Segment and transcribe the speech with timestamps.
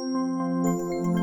[0.00, 1.19] Música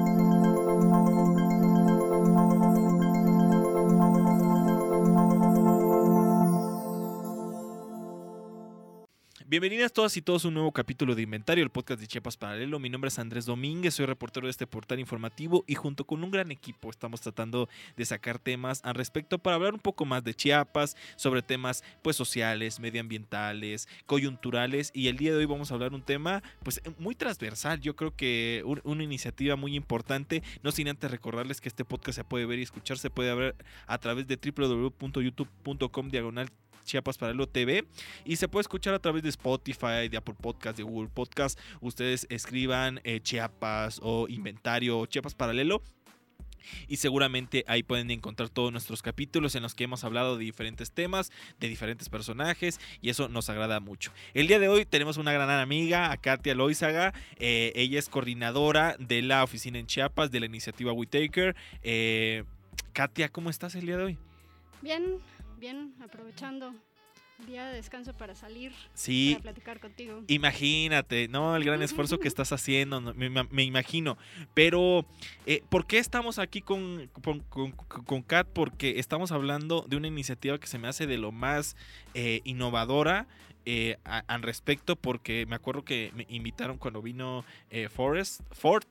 [9.49, 12.79] Bienvenidas todas y todos a un nuevo capítulo de Inventario, el podcast de Chiapas Paralelo.
[12.79, 16.31] Mi nombre es Andrés Domínguez, soy reportero de este portal informativo y junto con un
[16.31, 20.33] gran equipo estamos tratando de sacar temas al respecto para hablar un poco más de
[20.33, 25.93] Chiapas, sobre temas pues sociales, medioambientales, coyunturales y el día de hoy vamos a hablar
[25.93, 31.09] un tema pues muy transversal, yo creo que una iniciativa muy importante, no sin antes
[31.09, 34.35] recordarles que este podcast se puede ver y escuchar, se puede ver a través de
[34.35, 36.51] www.youtube.com diagonal
[36.87, 37.85] Chiapas Paralelo TV
[38.25, 41.59] y se puede escuchar a través de Spotify, de Apple Podcast, de Google Podcast.
[41.81, 45.83] Ustedes escriban eh, Chiapas o Inventario o Chiapas Paralelo
[46.87, 50.91] y seguramente ahí pueden encontrar todos nuestros capítulos en los que hemos hablado de diferentes
[50.91, 54.11] temas, de diferentes personajes y eso nos agrada mucho.
[54.33, 58.95] El día de hoy tenemos una gran amiga, a Katia Loizaga, eh, ella es coordinadora
[58.99, 61.55] de la oficina en Chiapas de la iniciativa WeTaker.
[61.83, 62.43] Eh,
[62.93, 64.17] Katia, ¿cómo estás el día de hoy?
[64.81, 65.19] Bien,
[65.57, 66.73] bien, aprovechando
[67.45, 70.23] día de descanso para salir sí, para platicar contigo.
[70.27, 71.55] Imagínate, ¿no?
[71.55, 74.17] El gran esfuerzo que estás haciendo, me, imagino.
[74.53, 75.05] Pero,
[75.45, 77.09] eh, ¿por qué estamos aquí con,
[77.49, 78.47] con, Kat?
[78.47, 81.75] Porque estamos hablando de una iniciativa que se me hace de lo más
[82.13, 83.27] eh, innovadora.
[83.69, 87.43] Eh, al respecto, porque me acuerdo que me invitaron cuando vino
[87.89, 88.85] Forest, Ford,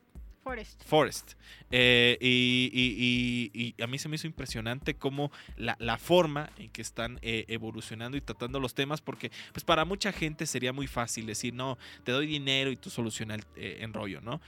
[0.46, 0.84] Forest.
[0.84, 1.32] Forest.
[1.72, 7.46] Eh, y, a mí se me hizo impresionante cómo la, forma en que están eh,
[7.48, 11.78] evolucionando y tratando los temas, porque pues para mucha gente sería muy fácil decir, no,
[12.04, 14.40] te doy dinero y tú solucionas el eh, enrollo, ¿no?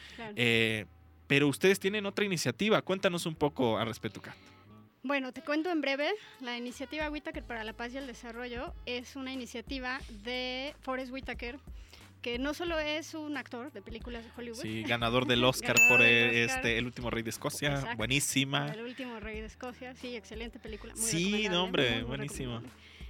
[1.26, 2.80] pero ustedes tienen otra iniciativa.
[2.80, 4.36] Cuéntanos un poco al respecto, Kat.
[5.02, 6.12] Bueno, te cuento en breve.
[6.40, 11.58] La iniciativa Whitaker para la Paz y el Desarrollo es una iniciativa de Forest Whitaker
[12.22, 14.60] que no solo es un actor de películas de Hollywood.
[14.60, 18.68] Sí, ganador del Oscar por este El último rey de Escocia, buenísima.
[18.72, 20.94] El último rey de Escocia, sí, excelente película.
[20.96, 22.62] sí, no, hombre, buenísimo.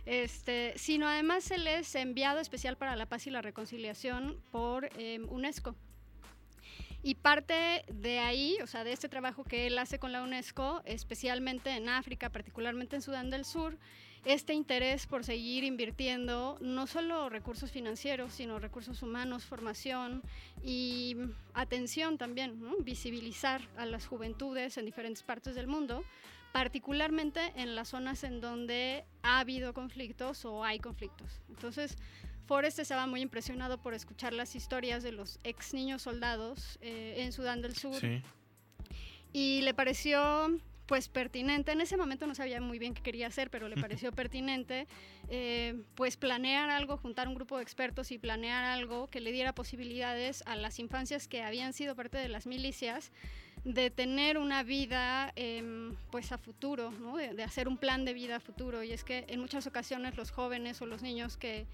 [0.06, 5.28] Este, sino además él es enviado especial para la paz y la reconciliación por em,
[5.28, 5.76] UNESCO.
[7.02, 10.80] Y parte de ahí, o sea, de este trabajo que él hace con la UNESCO,
[10.86, 13.78] especialmente en África, particularmente en Sudán del Sur,
[14.24, 20.22] este interés por seguir invirtiendo no solo recursos financieros, sino recursos humanos, formación
[20.62, 21.16] y
[21.54, 26.04] atención también, visibilizar a las juventudes en diferentes partes del mundo,
[26.52, 31.40] particularmente en las zonas en donde ha habido conflictos o hay conflictos.
[31.48, 31.96] Entonces,
[32.46, 37.32] Forrest estaba muy impresionado por escuchar las historias de los ex niños soldados eh, en
[37.32, 38.00] Sudán del Sur.
[39.34, 40.58] Y le pareció
[40.88, 41.71] pues pertinente.
[41.71, 44.88] En ese momento no sabía muy bien qué quería hacer, pero le pareció pertinente
[45.28, 49.54] eh, pues planear algo, juntar un grupo de expertos y planear algo que le diera
[49.54, 53.12] posibilidades a las infancias que habían sido parte de las milicias
[53.65, 58.41] de tener una vida em, pues a futuro, de, hacer un plan de vida a
[58.41, 58.82] futuro.
[58.82, 61.66] Y es que en muchas ocasiones los jóvenes o los niños que,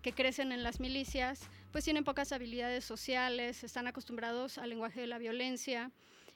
[0.00, 5.06] que crecen en las milicias pues tienen pocas habilidades sociales, están acostumbrados al lenguaje de
[5.08, 5.90] la violencia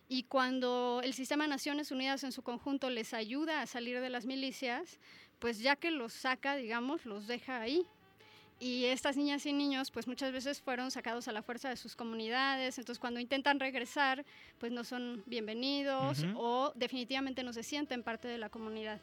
[0.09, 4.11] y cuando el sistema de Naciones Unidas en su conjunto les ayuda a salir de
[4.11, 4.99] las milicias,
[5.39, 7.85] pues ya que los saca, digamos, los deja ahí.
[8.59, 11.95] Y estas niñas y niños, pues muchas veces fueron sacados a la fuerza de sus
[11.95, 14.25] comunidades, entonces cuando intentan regresar,
[14.59, 19.01] pues no son bienvenidos o definitivamente no se sienten parte de la comunidad.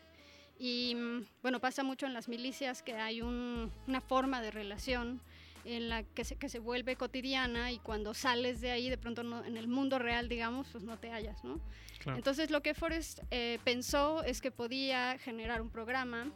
[0.57, 5.21] Y mm, bueno, pasa mucho en las milicias que hay una forma de relación
[5.65, 9.21] en la que se, que se vuelve cotidiana y cuando sales de ahí, de pronto
[9.45, 11.59] en el mundo real, digamos, pues no te hallas, ¿no?
[12.05, 16.31] Entonces lo que Forrest eh, pensó es que podía generar un programa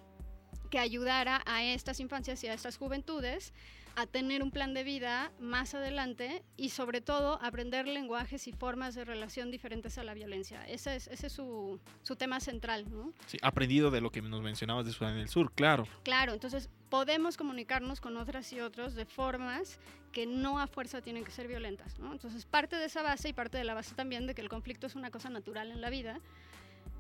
[0.70, 3.54] que ayudara a estas infancias y a estas juventudes
[3.98, 8.94] a tener un plan de vida más adelante y sobre todo aprender lenguajes y formas
[8.94, 10.64] de relación diferentes a la violencia.
[10.68, 12.86] Ese es, ese es su, su tema central.
[12.92, 13.12] ¿no?
[13.26, 15.88] Sí, aprendido de lo que nos mencionabas de Sudán del Sur, claro.
[16.04, 19.80] Claro, entonces podemos comunicarnos con otras y otros de formas
[20.12, 21.98] que no a fuerza tienen que ser violentas.
[21.98, 22.12] ¿no?
[22.12, 24.86] Entonces parte de esa base y parte de la base también de que el conflicto
[24.86, 26.20] es una cosa natural en la vida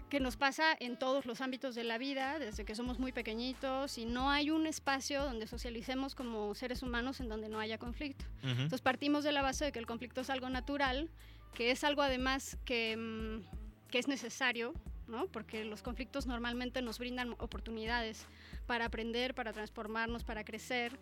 [0.09, 3.97] que nos pasa en todos los ámbitos de la vida, desde que somos muy pequeñitos
[3.97, 8.25] y no hay un espacio donde socialicemos como seres humanos en donde no haya conflicto.
[8.43, 11.09] Entonces partimos de la base de que el conflicto es algo natural,
[11.53, 14.73] que es algo además que, mm, que es necesario,
[15.07, 15.27] ¿no?
[15.27, 18.25] porque los conflictos normalmente nos brindan oportunidades
[18.65, 20.97] para aprender, para transformarnos, para crecer.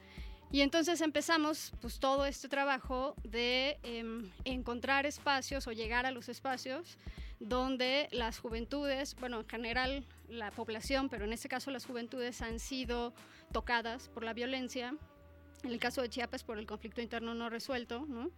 [0.52, 6.30] Y entonces empezamos pues todo este trabajo de em, encontrar espacios o llegar a los
[6.30, 6.98] espacios
[7.40, 12.60] donde las juventudes, bueno, en general la población, pero en este caso las juventudes han
[12.60, 13.14] sido
[13.52, 14.96] tocadas por la violencia,
[15.64, 18.32] en el caso de Chiapas por el conflicto interno no resuelto, ¿no?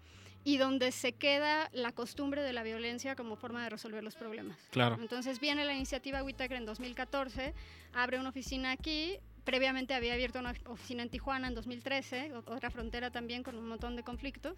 [0.47, 4.57] y donde se queda la costumbre de la violencia como forma de resolver los problemas.
[4.71, 4.97] Claro.
[4.97, 7.53] Entonces viene la iniciativa Whitaker en 2014,
[7.91, 13.11] abre una oficina aquí, previamente había abierto una oficina en Tijuana en 2013, otra frontera
[13.11, 14.57] también con un montón de conflictos.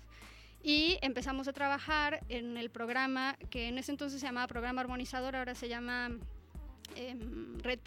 [0.62, 5.36] Y empezamos a trabajar en el programa que en ese entonces se llamaba Programa Armonizador,
[5.36, 6.12] ahora se llama
[6.96, 7.80] em, Red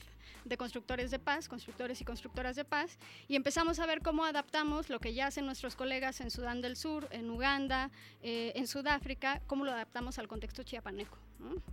[0.44, 2.98] de Constructores de Paz, constructores y constructoras de paz,
[3.28, 6.76] y empezamos a ver cómo adaptamos lo que ya hacen nuestros colegas en Sudán del
[6.76, 7.90] Sur, en Uganda,
[8.22, 11.16] eh, en Sudáfrica, cómo lo adaptamos al contexto chiapaneco.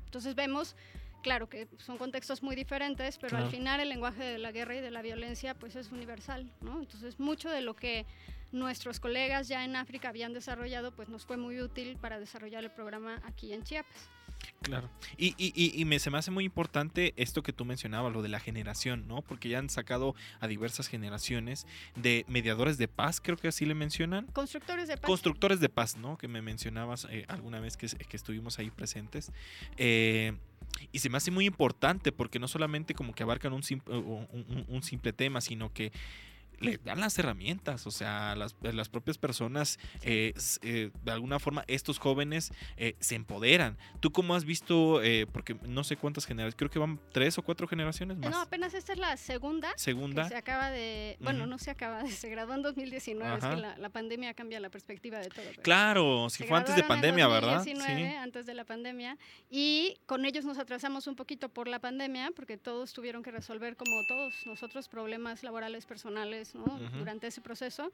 [0.05, 0.75] Entonces vemos
[1.21, 4.81] claro que son contextos muy diferentes, pero al final el lenguaje de la guerra y
[4.81, 6.79] de la violencia pues es universal, ¿no?
[6.79, 8.05] Entonces mucho de lo que
[8.51, 12.71] nuestros colegas ya en África habían desarrollado pues nos fue muy útil para desarrollar el
[12.71, 14.09] programa aquí en Chiapas.
[14.61, 14.89] Claro.
[15.17, 18.29] Y, y, y, me, se me hace muy importante esto que tú mencionabas, lo de
[18.29, 19.21] la generación, ¿no?
[19.21, 21.65] Porque ya han sacado a diversas generaciones
[21.95, 24.27] de mediadores de paz, creo que así le mencionan.
[24.27, 25.07] Constructores de paz.
[25.07, 26.17] Constructores de paz, ¿no?
[26.17, 29.31] Que me mencionabas eh, alguna vez que, que, estuvimos ahí presentes.
[29.77, 30.33] Eh,
[30.91, 33.63] y se me hace muy importante porque no solamente como que abarcan un,
[34.67, 35.91] un, simple tema, sino que
[36.59, 41.63] le dan las herramientas, o sea, las, las propias personas, eh, eh, de alguna forma,
[41.67, 43.77] estos jóvenes eh, se empoderan.
[44.00, 45.01] ¿Tú cómo has visto,
[45.31, 48.31] porque no sé cuántas generaciones, creo que van tres o cuatro generaciones más?
[48.31, 49.73] No, apenas esta es la segunda.
[49.77, 50.27] Segunda.
[50.27, 53.89] se acaba de, bueno, no se acaba de, se graduó en 2019, es que la,
[53.89, 55.45] pandemia cambia la perspectiva de todo.
[55.63, 57.63] Claro, si fue antes de pandemia, ¿verdad?
[57.63, 57.71] Sí.
[57.71, 59.17] antes de la pandemia,
[59.50, 63.75] y con ellos nos atrasamos un poquito por la pandemia, porque todos tuvieron que resolver,
[63.75, 67.91] como todos nosotros, problemas laborales, personales, durante ese proceso.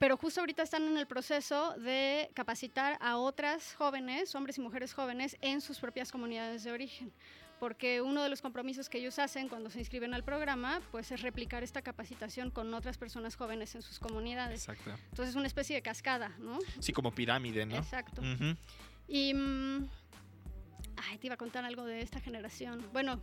[0.00, 4.94] Pero justo ahorita están en el proceso de capacitar a otras jóvenes, hombres y mujeres
[4.94, 7.12] jóvenes, en sus propias comunidades de origen.
[7.58, 11.20] Porque uno de los compromisos que ellos hacen cuando se inscriben al programa, pues es
[11.20, 14.66] replicar esta capacitación con otras personas jóvenes en sus comunidades.
[14.66, 14.90] Exacto.
[15.10, 16.58] Entonces es una especie de cascada, ¿no?
[16.78, 17.76] Sí, como pirámide, ¿no?
[17.76, 18.22] Exacto.
[19.06, 19.34] Y...
[19.34, 19.86] Mm,
[20.96, 22.88] ay, te iba a contar algo de esta generación.
[22.94, 23.20] Bueno,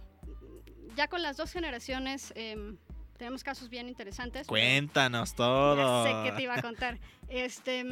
[0.95, 2.31] ya con las dos generaciones...
[2.36, 2.77] Em,
[3.18, 4.48] tenemos casos bien interesantes.
[4.48, 6.04] Cuéntanos todo.
[6.04, 7.00] sé que te iba a contar.
[7.30, 7.84] Este,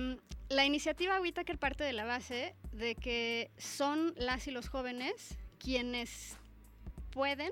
[0.48, 6.38] la iniciativa Whitaker parte de la base de que son las y los jóvenes quienes
[7.12, 7.51] pueden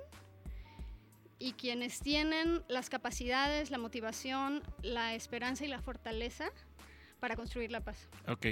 [1.39, 6.45] y quienes tienen las capacidades, la motivación, la esperanza y la fortaleza
[7.19, 8.07] para construir la paz.
[8.27, 8.47] Ok.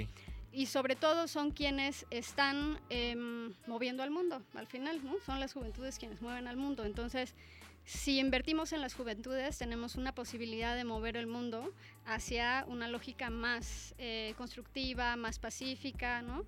[0.52, 5.14] Y sobre todo son quienes están em, moviendo al mundo, al final, ¿no?
[5.24, 6.84] Son las juventudes quienes mueven al mundo.
[6.84, 7.34] Entonces,
[7.84, 11.72] si invertimos en las juventudes, tenemos una posibilidad de mover el mundo
[12.04, 16.44] hacia una lógica más eh, constructiva, más pacífica, ¿no?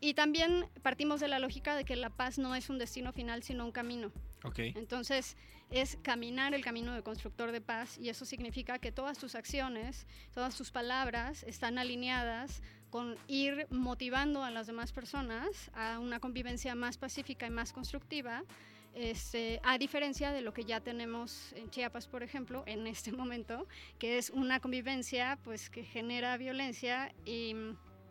[0.00, 3.42] Y también partimos de la lógica de que la paz no es un destino final,
[3.42, 4.10] sino un camino.
[4.42, 4.72] Okay.
[4.76, 5.36] Entonces,
[5.70, 10.06] es caminar el camino de constructor de paz y eso significa que todas tus acciones,
[10.32, 16.74] todas tus palabras están alineadas con ir motivando a las demás personas a una convivencia
[16.74, 18.42] más pacífica y más constructiva
[18.94, 23.66] este, a diferencia de lo que ya tenemos en Chiapas, por ejemplo, en este momento,
[23.98, 27.54] que es una convivencia pues, que genera violencia y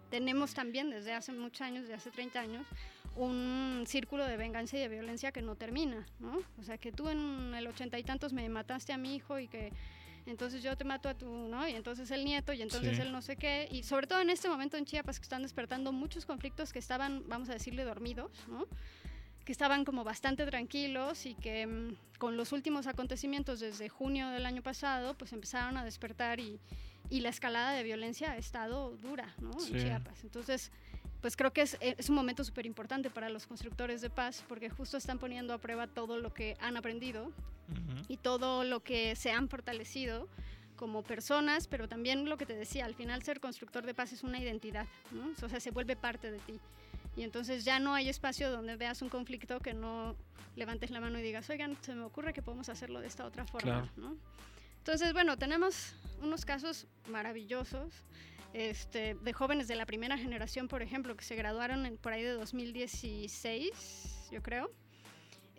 [0.10, 2.68] tenemos también desde hace muchos años, desde hace 30 años,
[3.16, 6.40] un círculo de venganza y de violencia que no termina, ¿no?
[6.58, 9.48] O sea, que tú en el ochenta y tantos me mataste a mi hijo y
[9.48, 9.72] que
[10.26, 11.68] entonces yo te mato a tu, ¿no?
[11.68, 13.68] Y entonces el nieto y entonces el no sé qué.
[13.72, 17.24] Y sobre todo en este momento en Chiapas que están despertando muchos conflictos que estaban,
[17.28, 18.68] vamos a decirle, dormidos, ¿no?
[19.50, 24.46] Que estaban como bastante tranquilos y que mm, con los últimos acontecimientos desde junio del
[24.46, 26.60] año pasado, pues empezaron a despertar y,
[27.10, 29.50] y la escalada de violencia ha estado dura, ¿no?
[29.60, 30.24] En Chiapas.
[30.24, 30.72] Entonces,
[31.20, 34.70] pues creo que es, es un momento súper importante para los constructores de paz porque
[34.70, 37.32] justo están poniendo a prueba todo lo que han aprendido
[38.08, 40.28] y todo lo que se han fortalecido
[40.76, 44.22] como personas, pero también lo que te decía, al final ser constructor de paz es
[44.22, 45.34] una identidad, ¿no?
[45.44, 46.60] O sea, se vuelve parte de ti.
[47.20, 50.16] Y entonces ya no hay espacio donde veas un conflicto que no
[50.56, 53.46] levantes la mano y digas, oigan, se me ocurre que podemos hacerlo de esta otra
[53.46, 53.92] forma.
[53.98, 54.16] ¿no?
[54.78, 57.92] Entonces, bueno, tenemos unos casos maravillosos
[58.54, 62.24] este, de jóvenes de la primera generación, por ejemplo, que se graduaron en, por ahí
[62.24, 64.72] de 2016, yo creo.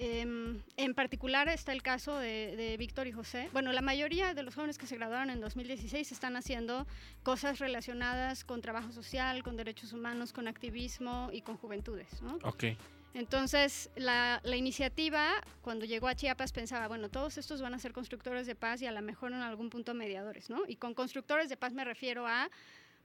[0.02, 3.50] Em, en particular está el caso de, Víctor y José.
[3.52, 6.86] Bueno, la mayoría de los jóvenes que se graduaron en 2016 están haciendo
[7.22, 12.22] cosas relacionadas con trabajo social, con derechos humanos, con activismo y con juventudes.
[12.22, 12.38] ¿no?
[12.44, 12.64] Ok.
[13.12, 17.92] Entonces, la, la, iniciativa, cuando llegó a Chiapas, pensaba, bueno, todos estos van a ser
[17.92, 20.62] constructores de paz y a lo mejor en algún punto mediadores, ¿no?
[20.66, 22.48] Y con constructores de paz me refiero a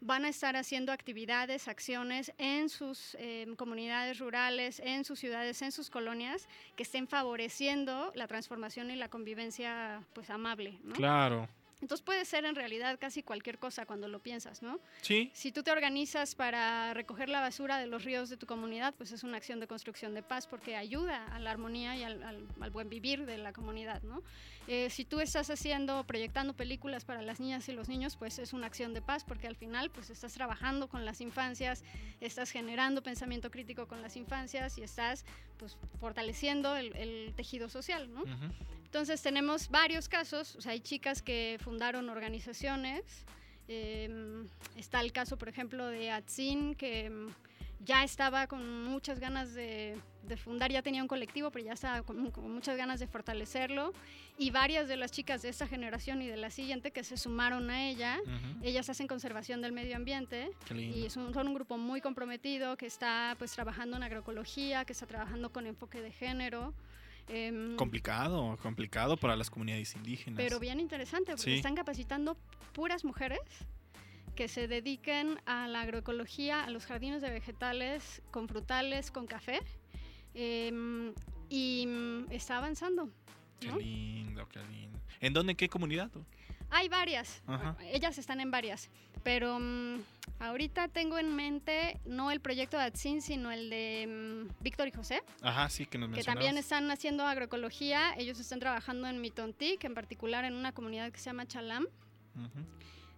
[0.06, 5.72] van a estar haciendo actividades, acciones en sus em, comunidades rurales, en sus ciudades, en
[5.72, 10.80] sus colonias, que estén favoreciendo la transformación y la convivencia pues amable.
[10.94, 11.48] Claro.
[11.82, 14.80] Entonces puede ser en realidad casi cualquier cosa cuando lo piensas, ¿no?
[15.02, 15.30] Sí.
[15.34, 19.12] Si tú te organizas para recoger la basura de los ríos de tu comunidad, pues
[19.12, 22.48] es una acción de construcción de paz porque ayuda a la armonía y al, al-
[22.62, 24.24] al buen vivir de la comunidad, ¿no?
[24.68, 28.54] Eh, si tú estás haciendo, proyectando películas para las niñas y los niños, pues es
[28.54, 31.84] una acción de paz porque al final pues estás trabajando con las infancias,
[32.20, 35.24] estás generando pensamiento crítico con las infancias y estás
[35.58, 38.22] pues fortaleciendo el, el tejido social, ¿no?
[38.24, 38.54] Ujú.
[38.96, 43.26] Entonces tenemos varios casos, o sea, hay chicas que fundaron organizaciones.
[43.68, 44.48] eh,
[44.78, 47.28] está el caso, por ejemplo, de Atsin, que mm,
[47.84, 52.04] ya estaba con muchas ganas de, de fundar, ya tenía un colectivo, pero ya estaba
[52.04, 53.92] con, con muchas ganas de fortalecerlo.
[54.38, 57.70] Y varias de las chicas de esta generación y de la siguiente que se sumaron
[57.72, 58.64] a ella, Ujú.
[58.64, 63.36] ellas hacen conservación del medio ambiente y son, son un grupo muy comprometido que está
[63.40, 66.74] pues trabajando en agroecología, que está trabajando con enfoque de género.
[67.28, 70.38] Em, Complicado, complicado para las comunidades indígenas.
[70.38, 71.54] pero bien interesante, porque Sí.
[71.58, 72.38] están capacitando
[72.74, 73.40] puras mujeres
[74.36, 79.60] que se dediquen a la agroecología, a los jardines de vegetales, con frutales, con café.
[80.38, 81.14] em,
[81.50, 81.88] y
[82.30, 83.10] está avanzando.
[83.62, 83.78] Qué ¿no?
[83.78, 85.00] lindo, qué lindo.
[85.22, 86.12] ¿En dónde, en qué comunidad?
[86.70, 87.78] Hay varias, Ajá.
[87.92, 88.90] ellas están en varias,
[89.24, 90.02] pero mm,
[90.40, 94.08] ahorita tengo en mente no el proyecto de Atsin, sino el de
[94.50, 95.22] mm, Víctor y José.
[95.42, 98.14] Ajá, sí, que nos que también están haciendo agroecología.
[98.18, 101.86] Ellos están trabajando en Mitontic, en particular en una comunidad que se llama Chalam.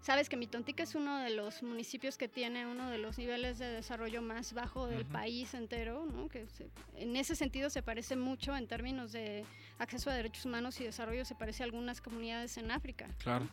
[0.01, 3.65] Sabes que Mitontic es uno de los municipios que tiene uno de los niveles de
[3.65, 6.29] desarrollo más bajo del país entero, ¿no?
[6.29, 9.43] que se- en ese sentido se parece mucho en términos de
[9.79, 13.07] acceso a derechos humanos y desarrollo, se parece a algunas comunidades en África.
[13.19, 13.48] Claro.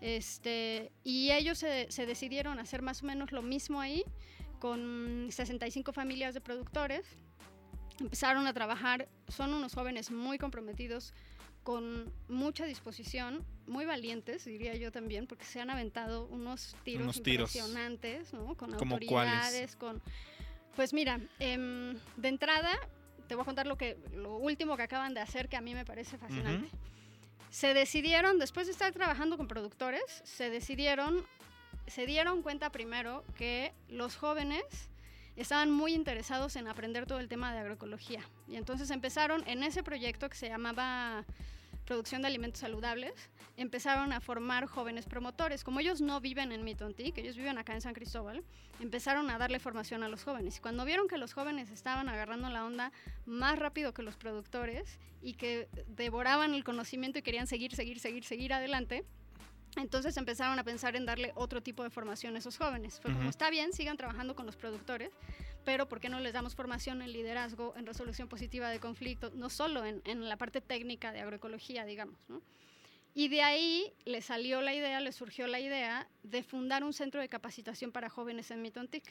[0.00, 4.04] Este, y ellos se, se decidieron hacer más o menos lo mismo ahí,
[4.58, 7.06] con 65 familias de productores.
[8.00, 11.14] Empezaron a trabajar, son unos jóvenes muy comprometidos,
[11.62, 17.22] con mucha disposición, muy valientes, diría yo también, porque se han aventado unos tiros Unos
[17.22, 17.54] tiros.
[17.56, 18.54] impresionantes, ¿no?
[18.56, 20.02] Con ¿Cómo autoridades, con...
[20.76, 22.76] Pues mira, em, de entrada,
[23.26, 25.74] te voy a contar lo, que, lo último que acaban de hacer, que a mí
[25.74, 26.68] me parece fascinante.
[27.50, 31.24] Se decidieron, después de estar trabajando con productores, se decidieron,
[31.86, 34.64] se dieron cuenta primero que los jóvenes
[35.36, 38.20] estaban muy interesados en aprender todo el tema de agroecología.
[38.48, 41.24] Y entonces empezaron en ese proyecto que se llamaba
[41.84, 43.12] Producción de Alimentos Saludables,
[43.56, 45.64] empezaron a formar jóvenes promotores.
[45.64, 48.42] Como ellos no viven en Mitontic, ellos viven acá en San Cristóbal,
[48.80, 50.56] empezaron a darle formación a los jóvenes.
[50.56, 52.90] Y cuando vieron que los jóvenes estaban agarrando la onda
[53.26, 58.24] más rápido que los productores y que devoraban el conocimiento y querían seguir, seguir, seguir,
[58.24, 59.04] seguir adelante,
[59.76, 63.00] entonces empezaron a pensar en darle otro tipo de formación a esos jóvenes.
[63.00, 65.10] Fue como, está bien, sigan trabajando con los productores,
[65.64, 69.50] pero ¿por qué no les damos formación en liderazgo, en resolución positiva de conflictos, no
[69.50, 72.42] solo en, en la parte técnica de agroecología, digamos, ¿no?
[73.16, 77.20] Y de ahí le salió la idea, le surgió la idea de fundar un centro
[77.20, 79.04] de capacitación para jóvenes en Mitontic,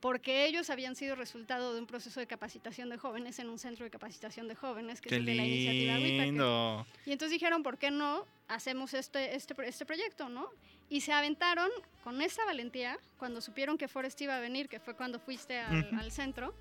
[0.00, 3.84] porque ellos habían sido resultado de un proceso de capacitación de jóvenes en un centro
[3.84, 6.86] de capacitación de jóvenes, que es de la iniciativa lindo.
[7.04, 10.48] Y entonces dijeron, ¿por qué no hacemos este, este, este proyecto, no?
[10.88, 11.70] Y se aventaron
[12.04, 15.88] con esa valentía, cuando supieron que Forrest iba a venir, que fue cuando fuiste al,
[15.98, 16.54] al centro,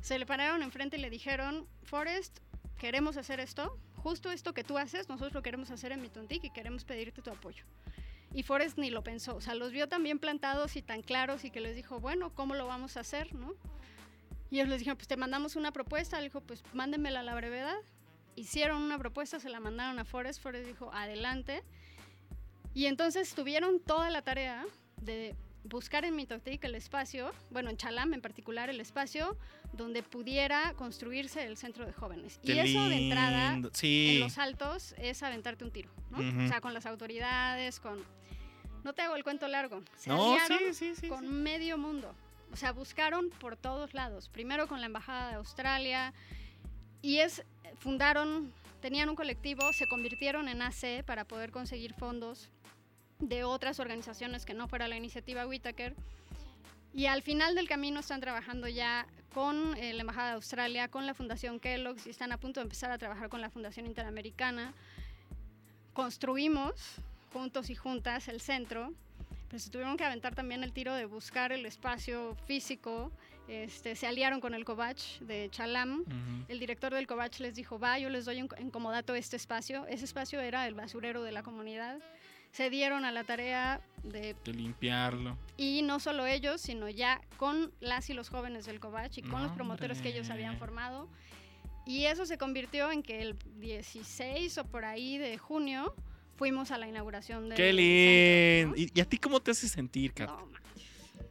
[0.00, 2.38] se le pararon enfrente y le dijeron, Forrest,
[2.78, 6.50] queremos hacer esto, justo esto que tú haces, nosotros lo queremos hacer en Mitontic y
[6.50, 7.64] queremos pedirte tu apoyo.
[8.34, 11.44] Y Forrest ni lo pensó, o sea, los vio tan bien plantados y tan claros
[11.44, 13.54] y que les dijo, bueno, ¿cómo lo vamos a hacer, no?
[14.50, 17.34] Y ellos les dijeron, pues te mandamos una propuesta, le dijo, pues mándenmela a la
[17.34, 17.76] brevedad
[18.36, 21.62] hicieron una propuesta, se la mandaron a Forrest, Forrest dijo, adelante.
[22.74, 24.64] Y entonces tuvieron toda la tarea
[25.00, 29.36] de buscar en Mitotic el espacio, bueno, en Chalam en particular, el espacio
[29.72, 32.38] donde pudiera construirse el centro de jóvenes.
[32.44, 33.68] Qué y eso de entrada, lindo.
[33.68, 34.18] en Sí.
[34.20, 36.18] los altos, es aventarte un tiro, ¿no?
[36.18, 36.44] Ujú.
[36.44, 38.04] O sea, con las autoridades, con...
[38.84, 39.82] No te hago el cuento largo.
[39.96, 41.08] Se No, aliaron sí, sí, sí.
[41.08, 41.26] con sí.
[41.26, 42.12] medio mundo.
[42.52, 44.28] O sea, buscaron por todos lados.
[44.28, 46.12] Primero con la Embajada de Australia.
[47.00, 47.44] Y es,
[47.78, 52.50] fundaron, tenían un colectivo, se convirtieron en AC para poder conseguir fondos
[53.22, 55.94] de otras organizaciones que no fuera la iniciativa Whitaker.
[56.92, 61.06] Y al final del camino están trabajando ya con eh, la Embajada de Australia, con
[61.06, 64.74] la Fundación Kellogg's y están a punto de empezar a trabajar con la Fundación Interamericana.
[65.94, 66.96] Construimos
[67.32, 68.92] juntos y juntas el centro,
[69.48, 73.10] pero se tuvieron que aventar también el tiro de buscar el espacio físico.
[73.48, 76.04] Este, se aliaron con el Covach de Chalam.
[76.48, 79.86] El director del Covach les dijo, va, yo les doy en comodato este espacio.
[79.86, 82.00] Ese espacio era el basurero de la comunidad.
[82.52, 85.38] Se dieron a la tarea de De limpiarlo.
[85.56, 89.42] y no solo ellos, sino ya con las y los jóvenes del Covach y con
[89.42, 91.08] los promotores que ellos habían formado.
[91.86, 95.94] Y eso se convirtió en que el 16 o por ahí de junio
[96.36, 97.56] fuimos a la inauguración de.
[97.56, 98.76] ¡Qué lindo!
[98.76, 100.28] ¿Y, a ti cómo te hace sentir, Kat?
[100.28, 100.48] No,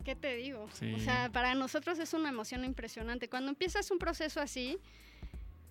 [0.04, 0.68] ¿qué te digo?
[0.74, 0.94] Sí.
[0.94, 3.30] O sea, para nosotros es una emoción impresionante.
[3.30, 4.78] Cuando empiezas un proceso así,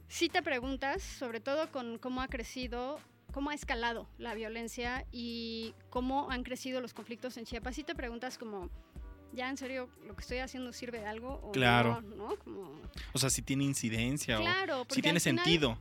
[0.09, 3.00] sí te preguntas, sobre todo con cómo ha crecido,
[3.32, 7.75] cómo ha escalado la violencia y cómo han crecido los conflictos en Chiapas.
[7.76, 8.68] Sí te preguntas como,
[9.32, 11.40] ¿ya en serio lo que estoy haciendo sirve de algo?
[11.42, 12.00] O Claro.
[12.02, 12.37] No, ¿no?
[12.37, 12.70] Como-
[13.12, 15.78] O sea, si tiene incidencia claro, o si tiene final- sentido.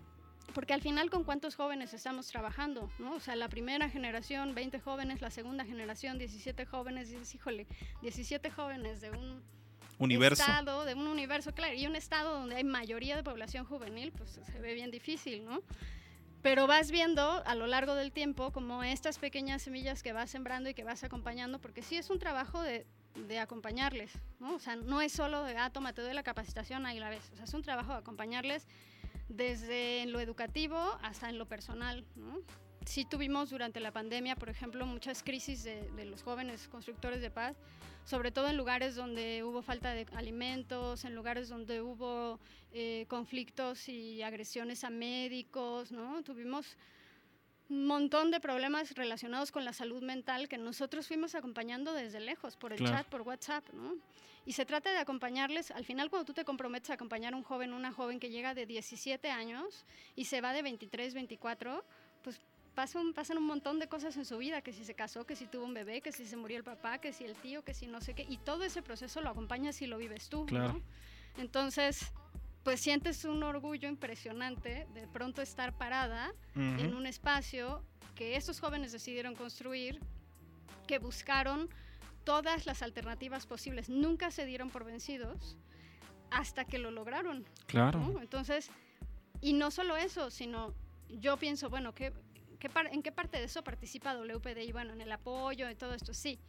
[0.54, 2.90] Porque al final, ¿con cuántos jóvenes estamos trabajando?
[2.98, 3.14] ¿no?
[3.14, 7.68] O sea, la primera generación, 20 jóvenes, la segunda generación, 17 jóvenes, dices, híjole,
[8.02, 9.44] 17 jóvenes de un
[10.00, 10.42] Universo.
[10.42, 14.40] estado, de un universo, claro, y un estado donde hay mayoría de población juvenil, pues
[14.44, 15.62] se ve bien difícil, ¿no?
[16.42, 20.70] Pero vas viendo a lo largo del tiempo como estas pequeñas semillas que vas sembrando
[20.70, 22.86] y que vas acompañando, porque sí es un trabajo de,
[23.40, 24.56] acompañarles, ¿no?
[24.56, 27.30] O sea, no es solo de, ah, toma, te doy la capacitación, ahí la ves.
[27.34, 28.66] O sea, es un trabajo de acompañarles
[29.28, 32.40] desde en lo educativo hasta en lo personal, ¿no?
[32.90, 37.30] Sí tuvimos durante la pandemia, por ejemplo, muchas crisis de, de los jóvenes constructores de
[37.30, 37.56] paz,
[38.04, 42.40] sobre todo en lugares donde hubo falta de alimentos, en lugares donde hubo
[42.74, 46.24] eh, conflictos y agresiones a médicos, ¿no?
[46.24, 46.78] Tuvimos
[47.70, 52.58] un montón de problemas relacionados con la salud mental que nosotros fuimos acompañando desde lejos,
[52.58, 52.98] por el Claro.
[52.98, 53.98] chat, por WhatsApp, ¿no?
[54.48, 57.44] Y se trata de acompañarles, al final cuando tú te comprometes a acompañar a un
[57.44, 61.86] joven, una joven que llega de 17 años y se va de 23, 24,
[62.24, 62.42] pues
[62.80, 65.48] pasan, pasan un montón de cosas en su vida, que si se casó, que si
[65.48, 67.88] tuvo un bebé, que si se murió el papá, que si el tío, que si
[67.88, 70.40] no sé qué, y todo ese proceso lo acompañas y lo vives tú.
[70.40, 70.46] ¿no?
[70.46, 70.82] Claro.
[71.38, 72.14] Entonces,
[72.64, 76.98] pues sientes un orgullo impresionante de pronto estar parada en Ujú.
[77.00, 77.84] un espacio
[78.16, 80.00] que estos jóvenes decidieron construir,
[80.88, 81.68] que buscaron
[82.24, 85.58] todas las alternativas posibles, nunca se dieron por vencidos
[86.32, 87.44] hasta que lo lograron.
[87.68, 88.00] Claro.
[88.00, 88.22] ¿no?
[88.22, 88.70] Entonces,
[89.42, 90.74] y no solo eso, sino
[91.10, 92.14] yo pienso, bueno, ¿qué,
[92.60, 94.72] qué par- ¿en qué parte de eso participa WPDI?
[94.72, 96.40] Bueno, en el apoyo de todo esto, sí.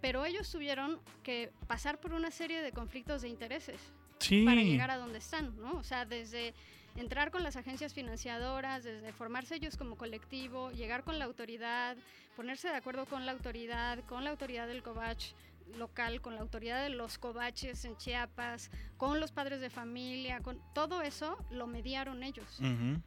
[0.00, 3.80] Pero ellos tuvieron que pasar por una serie de conflictos de intereses
[4.18, 4.44] Sí.
[4.44, 5.72] para llegar a donde están, ¿no?
[5.78, 6.54] O sea, desde
[6.96, 11.96] entrar con las agencias financiadoras, desde formarse ellos como colectivo, llegar con la autoridad,
[12.36, 15.32] ponerse de acuerdo con la autoridad, con la autoridad del COVACH
[15.78, 20.60] local, con la autoridad de los covaches en Chiapas, con los padres de familia, con
[20.74, 23.00] todo eso lo mediaron ellos Ujú.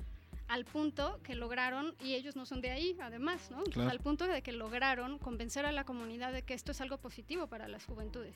[0.47, 3.63] Al punto que lograron, y ellos no son de ahí, además, ¿no?
[3.63, 3.89] Claro.
[3.89, 7.47] al punto de que lograron convencer a la comunidad de que esto es algo positivo
[7.47, 8.35] para las juventudes.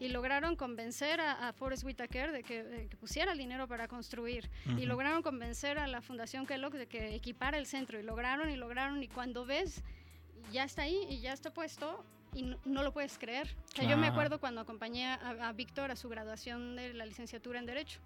[0.00, 3.88] Y lograron convencer a, a Forrest Whitaker de que, de que pusiera el dinero para
[3.88, 4.48] construir.
[4.76, 7.98] Y lograron convencer a la Fundación Kellogg de que equipara el centro.
[7.98, 9.02] Y lograron y lograron.
[9.02, 9.82] Y cuando ves,
[10.52, 12.04] ya está ahí y ya está puesto.
[12.32, 13.56] Y no, no lo puedes creer.
[13.72, 17.04] O sea, yo me acuerdo cuando acompañé a, a Víctor a su graduación de la
[17.04, 17.98] licenciatura en Derecho.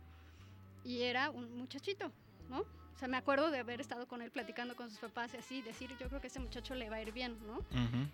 [0.84, 2.10] Y era un muchachito,
[2.48, 2.64] ¿no?
[2.94, 5.62] O sea, me acuerdo de haber estado con él platicando con sus papás y así,
[5.62, 7.60] decir, yo creo que ese muchacho le va a ir bien, ¿no?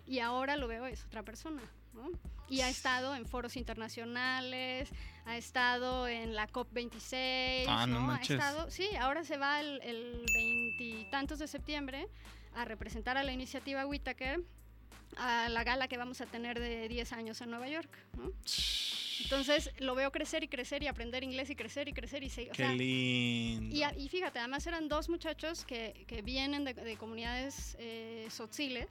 [0.07, 1.61] Y ahora lo veo, es otra persona,
[1.93, 2.09] ¿no?
[2.49, 4.89] Y ha estado en foros internacionales,
[5.25, 8.11] ha estado en la COP26, Ah, no ¿no?
[8.11, 12.07] Ha estado, sí, ahora se va el, el veintitantos de septiembre
[12.55, 14.43] a representar a la iniciativa Whitaker
[15.17, 18.31] a la gala que vamos a tener de 10 años en Nueva York, ¿no?
[19.23, 22.51] Entonces lo veo crecer y crecer y aprender inglés y crecer y crecer y seguir.
[22.53, 23.75] Qué lindo.
[23.97, 28.87] Y, fíjate, además eran dos muchachos que, que vienen de, de comunidades eh, tzotziles,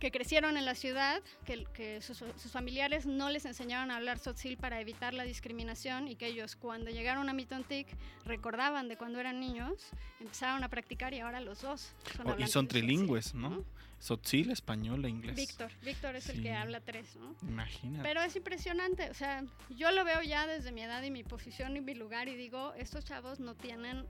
[0.00, 4.18] que crecieron en la ciudad, que, que sus, sus familiares no les enseñaron a hablar
[4.18, 7.86] tzotzil para evitar la discriminación y que ellos cuando llegaron a Mitontic
[8.24, 12.46] recordaban de cuando eran niños, empezaron a practicar y ahora los dos son Oh, y
[12.48, 13.64] son tzotzil, trilingües, ¿no?
[13.98, 15.36] Sotzil, español e inglés.
[15.36, 16.32] Víctor, Víctor es Sí.
[16.32, 17.36] el que habla tres, ¿no?
[17.46, 18.02] Imagínate.
[18.02, 21.76] Pero es impresionante, o sea, yo lo veo ya desde mi edad y mi posición
[21.76, 24.06] y mi lugar y digo, estos chavos no tienen,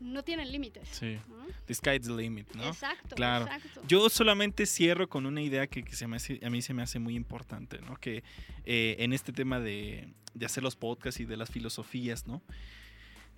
[0.00, 0.88] no tienen límites.
[0.90, 1.18] Sí.
[1.28, 1.46] ¿no?
[1.66, 2.68] The sky's the limit, ¿no?
[2.68, 3.44] Exacto, Claro.
[3.44, 3.82] exacto.
[3.86, 6.82] Yo solamente cierro con una idea que, que se me hace, a mí se me
[6.82, 7.96] hace muy importante, ¿no?
[7.96, 8.22] Que
[8.64, 12.42] eh, en este tema de, de hacer los podcasts y de las filosofías, ¿no?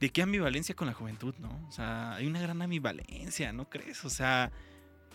[0.00, 1.66] De qué ambivalencia con la juventud, ¿no?
[1.68, 4.04] O sea, hay una gran ambivalencia, ¿no crees?
[4.04, 4.50] O sea,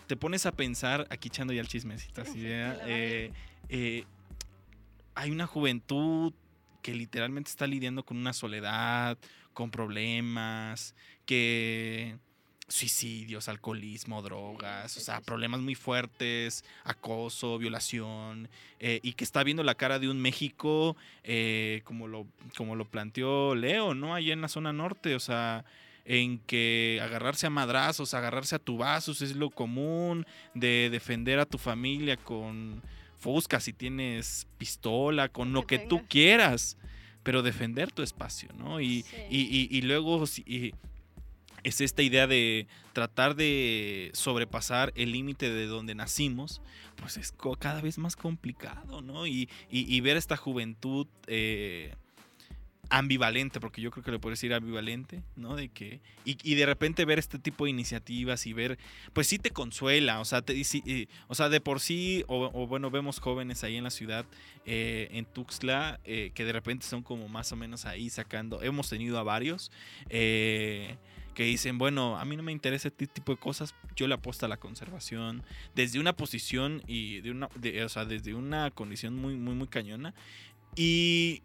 [0.06, 3.32] te pones a pensar, aquí echando ya el chismecito, así de, eh,
[3.68, 4.04] eh,
[5.14, 6.32] hay una juventud
[6.82, 9.18] que literalmente está lidiando con una soledad,
[9.52, 10.94] con problemas,
[11.28, 12.16] que
[12.68, 18.48] suicidios, alcoholismo, drogas, o sea, problemas muy fuertes, acoso, violación,
[18.80, 22.86] eh, y que está viendo la cara de un México eh, como, lo, como lo
[22.86, 24.14] planteó Leo, ¿no?
[24.14, 25.64] Allá en la zona norte, o sea,
[26.06, 31.58] en que agarrarse a madrazos, agarrarse a tubazos es lo común, de defender a tu
[31.58, 32.82] familia con
[33.18, 36.76] fusca si tienes pistola, con lo Que tú quieras,
[37.22, 38.80] pero defender tu espacio, ¿no?
[38.80, 39.16] Y, Sí.
[39.30, 39.40] y,
[39.74, 40.24] y- y luego
[41.68, 46.60] es esta idea de tratar de sobrepasar el límite de donde nacimos,
[46.96, 49.26] pues es cada vez más complicado, ¿no?
[49.26, 51.94] Y, y, ver esta juventud eh,
[52.90, 55.56] ambivalente, porque yo creo que le puedo decir ambivalente, ¿no?
[55.56, 58.78] De que, y, de repente ver este tipo de iniciativas y ver,
[59.12, 60.54] pues sí te consuela, o sea, te,
[61.26, 64.24] o sea de por sí, o, bueno, vemos jóvenes ahí en la ciudad,
[64.64, 68.88] eh, en Tuxtla, eh, que de repente son como más o menos ahí sacando, hemos
[68.88, 69.70] tenido a varios,
[70.08, 70.96] eh,
[71.38, 74.44] que dicen, bueno, a mí no me interesa este tipo de cosas, yo le apuesto
[74.44, 75.44] a la conservación,
[75.76, 80.14] desde una posición y de una, o sea, desde una condición muy, muy, muy cañona.
[80.74, 81.42] Y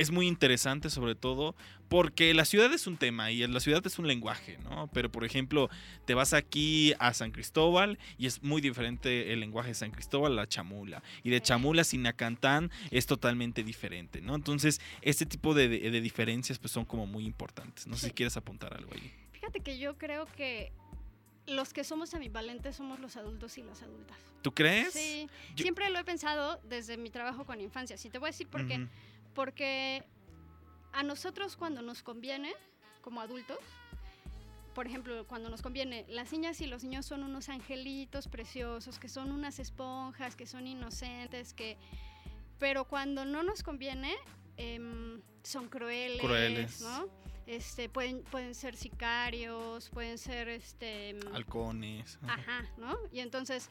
[0.00, 1.54] es muy interesante sobre todo
[1.88, 4.88] porque la ciudad es un tema y la ciudad es un lenguaje, ¿no?
[4.94, 5.68] Pero por ejemplo,
[6.06, 10.32] te vas aquí a San Cristóbal y es muy diferente el lenguaje de San Cristóbal
[10.32, 11.02] a la chamula.
[11.22, 14.34] Y de chamula a Sinacantán es totalmente diferente, ¿no?
[14.34, 15.68] Entonces, este tipo de,
[16.00, 17.86] diferencias pues son como muy importantes.
[17.86, 19.12] No sé si quieres apuntar algo ahí.
[19.32, 20.72] Fíjate que yo creo que
[21.46, 24.16] los que somos ambivalentes somos los adultos y las adultas.
[24.40, 24.94] ¿Tú crees?
[24.94, 27.98] Sí, siempre lo he pensado desde mi trabajo con infancia.
[27.98, 28.86] Si te voy a decir por qué
[29.34, 30.04] porque
[30.92, 32.52] a nosotros cuando nos conviene,
[33.00, 33.58] como adultos,
[34.74, 39.08] por ejemplo, cuando nos conviene, las niñas y los niños son unos angelitos preciosos, que
[39.08, 41.76] son unas esponjas, que son inocentes, que...
[42.58, 44.14] Pero cuando no nos conviene,
[44.56, 47.08] em, son crueles, crueles, ¿no?
[47.46, 52.18] Este, pueden, pueden ser sicarios, pueden ser este halcones.
[52.28, 52.96] Ajá, ¿no?
[53.10, 53.70] Y entonces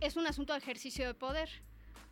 [0.00, 1.50] es un asunto de ejercicio de poder.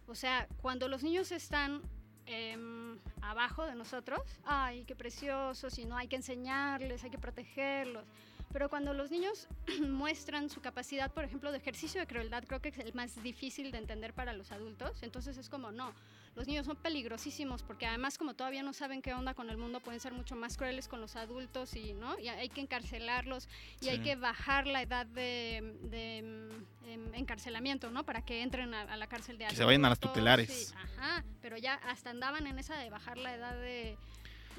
[0.07, 1.83] O sea, cuando los niños están
[2.31, 8.05] Em, abajo de nosotros, ay, qué preciosos, y no hay que enseñarles, hay que protegerlos.
[8.53, 9.49] Pero cuando los niños
[9.89, 13.71] muestran su capacidad, por ejemplo, de ejercicio de crueldad, creo que es el más difícil
[13.71, 15.03] de entender para los adultos.
[15.03, 15.93] Entonces es como, no,
[16.39, 19.81] los niños son peligrosísimos porque además como todavía no saben qué onda con el mundo
[19.81, 23.49] pueden ser mucho más crueles con los adultos y no y hay que encarcelarlos
[23.81, 28.97] y hay que bajar la edad de, mm, em, encarcelamiento no para que entren a,
[28.97, 29.59] la cárcel de adultos.
[29.59, 30.75] Que se vayan a las tutelares.
[30.77, 33.97] ajá, pero ya hasta andaban en esa de bajar la edad de,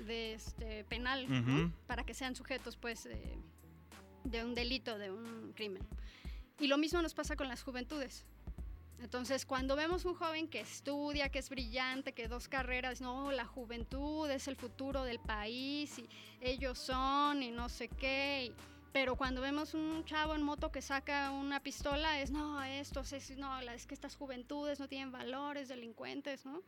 [0.05, 1.27] este penal
[1.87, 3.07] para que sean sujetos pues
[4.23, 5.83] de un delito, de un crimen.
[6.59, 8.25] Y lo mismo nos pasa con las juventudes.
[9.01, 13.45] Entonces, cuando vemos un joven que estudia, que es brillante, que dos carreras, no, la
[13.45, 16.09] juventud es el futuro del país y
[16.41, 18.51] ellos son y no sé qué.
[18.91, 23.37] pero cuando vemos un chavo en moto que saca una pistola, es no, estos, es,
[23.37, 26.61] no, es que estas juventudes no tienen valores, delincuentes, ¿no?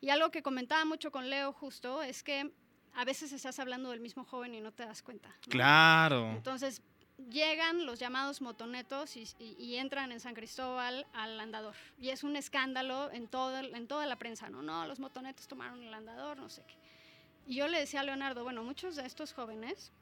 [0.00, 2.52] Y algo que comentaba mucho con Leo justo es que
[2.94, 5.30] a veces estás hablando del mismo joven y no te das cuenta.
[5.48, 6.30] Claro.
[6.30, 6.82] Entonces,
[7.30, 11.74] llegan los llamados motonetos y, entran en San Cristóbal al andador.
[11.98, 14.62] Y es un escándalo en, todo, en toda la prensa, ¿no?
[14.62, 16.74] No, los motonetos tomaron el andador, no sé qué.
[17.46, 19.92] Y yo le decía a Leonardo, bueno, muchos de estos jóvenes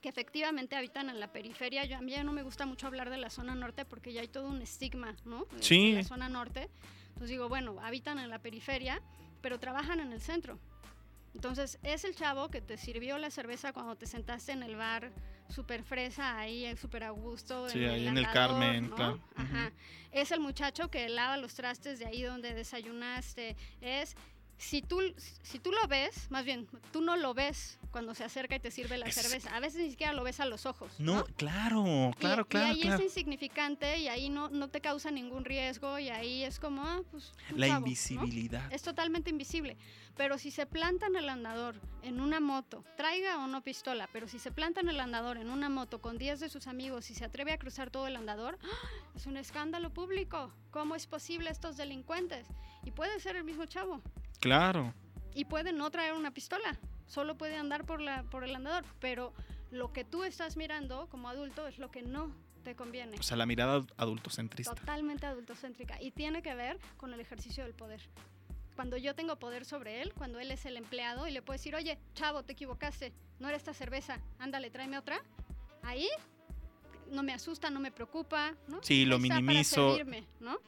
[0.00, 3.08] que efectivamente habitan en la periferia, yo, a mí ya no me gusta mucho hablar
[3.08, 5.46] de la zona norte porque ya hay todo un estigma, ¿no?
[5.60, 5.90] Sí.
[5.90, 6.68] En la zona norte.
[7.08, 9.00] Entonces digo, bueno, habitan en la periferia,
[9.40, 10.58] pero trabajan en el centro.
[11.34, 15.12] Entonces, es el chavo que te sirvió la cerveza cuando te sentaste en el bar
[15.48, 17.68] súper fresa ahí, súper a gusto.
[17.68, 19.20] Sí, ahí en el Carmen, claro.
[19.36, 19.72] Ajá.
[20.12, 23.56] Es el muchacho que lava los trastes de ahí donde desayunaste.
[23.80, 24.16] Es
[24.56, 25.00] si tú,
[25.42, 28.70] si tú lo ves, más bien, tú no lo ves cuando se acerca y te
[28.70, 29.54] sirve la cerveza.
[29.54, 30.92] A veces ni siquiera lo ves a los ojos.
[30.98, 32.74] No, claro, claro, claro.
[32.74, 36.58] Y ahí es insignificante y ahí no, no te causa ningún riesgo y ahí es
[36.58, 37.32] como, ah, pues.
[37.54, 38.72] La invisibilidad.
[38.72, 39.76] Es totalmente invisible.
[40.16, 44.28] Pero si se planta en el andador en una moto, traiga o no pistola, pero
[44.28, 47.14] si se planta en el andador en una moto con 10 de sus amigos y
[47.14, 48.88] se atreve a cruzar todo el andador, ¡ah!
[49.14, 50.52] es un escándalo público.
[50.70, 52.46] ¿Cómo es posible estos delincuentes?
[52.84, 54.00] Y puede ser el mismo chavo.
[54.44, 54.92] Claro.
[55.34, 59.32] Y puede no traer una pistola, solo puede andar por, la, por el andador, pero
[59.70, 62.30] lo que tú estás mirando como adulto es lo que no
[62.62, 63.16] te conviene.
[63.18, 64.74] O sea, la mirada adultocentrista.
[64.74, 66.00] Totalmente adultocéntrica.
[66.02, 68.02] Y tiene que ver con el ejercicio del poder.
[68.76, 71.74] Cuando yo tengo poder sobre él, cuando él es el empleado y le puedo decir,
[71.74, 75.22] oye, chavo, te equivocaste, no era esta cerveza, ándale, tráeme otra.
[75.82, 76.08] Ahí
[77.10, 78.82] no me asusta, no me preocupa, ¿no?
[78.82, 79.96] Sí, lo minimizo.
[80.40, 80.58] ¿no?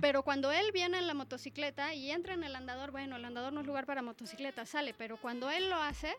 [0.00, 3.52] Pero cuando él viene en la motocicleta y entra en el andador, bueno, el andador
[3.52, 6.16] no es lugar para motocicleta, sale, pero cuando él lo hace,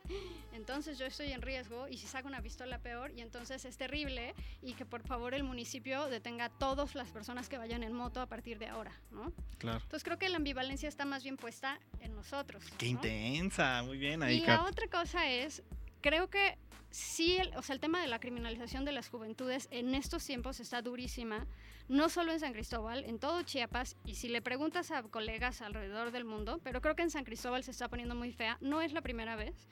[0.53, 4.35] entonces yo estoy en riesgo y si saca una pistola peor y entonces es terrible
[4.61, 8.21] y que por favor el municipio detenga a todas las personas que vayan en moto
[8.21, 9.33] a partir de ahora, ¿no?
[9.57, 9.79] Claro.
[9.83, 12.63] Entonces creo que la ambivalencia está más bien puesta en nosotros.
[12.77, 14.37] Qué intensa, muy bien ahí.
[14.37, 15.63] Y la otra cosa es,
[16.01, 16.57] creo que
[16.91, 20.59] sí, el, o sea, el tema de la criminalización de las juventudes en estos tiempos
[20.59, 21.45] está durísima,
[21.87, 26.11] no solo en San Cristóbal, en todo Chiapas, y si le preguntas a colegas alrededor
[26.11, 28.93] del mundo, pero creo que en San Cristóbal se está poniendo muy fea, no es
[28.93, 29.67] la primera vez.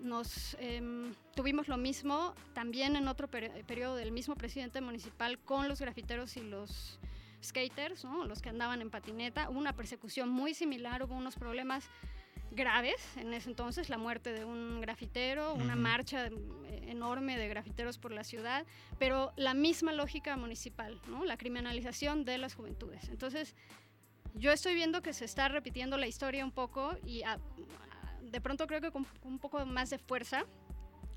[0.00, 5.80] nos em, tuvimos lo mismo también en otro periodo del mismo presidente municipal con los
[5.80, 6.98] grafiteros y los
[7.42, 8.24] skaters, ¿no?
[8.26, 9.48] los que andaban en patineta.
[9.48, 11.88] Hubo una persecución muy similar, hubo unos problemas
[12.54, 16.28] graves en ese entonces, la muerte de un grafitero, una marcha
[16.86, 18.64] enorme de grafiteros por la ciudad,
[18.98, 21.24] pero la misma lógica municipal, ¿no?
[21.24, 23.08] la criminalización de las juventudes.
[23.08, 23.54] Entonces,
[24.34, 27.22] yo estoy viendo que se está repitiendo la historia un poco y
[28.22, 30.44] de pronto creo que con un poco más de fuerza,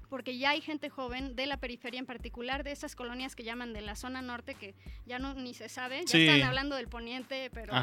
[0.09, 3.73] porque ya hay gente joven de la periferia en particular, de esas colonias que llaman
[3.73, 7.49] de la zona norte, que ya no ni se sabe, ya están hablando del poniente,
[7.51, 7.73] pero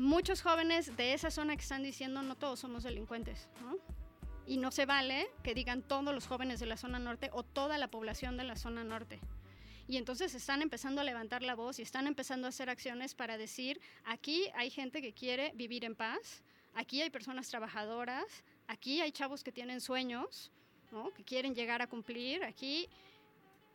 [0.00, 3.48] muchos jóvenes de esa zona que están diciendo no todos somos delincuentes.
[4.46, 7.78] Y no se vale que digan todos los jóvenes de la zona norte o toda
[7.78, 9.20] la población de la zona norte.
[9.86, 13.36] Y entonces están empezando a levantar la voz y están empezando a hacer acciones para
[13.36, 16.42] decir, aquí hay gente que quiere vivir en paz,
[16.74, 18.24] aquí hay personas trabajadoras,
[18.68, 20.50] aquí hay chavos que tienen sueños,
[20.92, 21.12] ¿no?
[21.12, 22.88] que quieren llegar a cumplir, aquí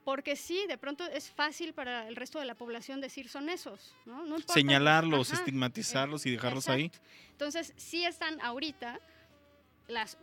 [0.06, 3.96] porque sí, de pronto es fácil para el resto de la población decir son esos,
[4.06, 4.24] ¿no?
[4.48, 6.92] Señalarlos, estigmatizarlos y dejarlos ahí.
[7.32, 9.00] Entonces, sí están ahorita
[9.88, 10.20] las,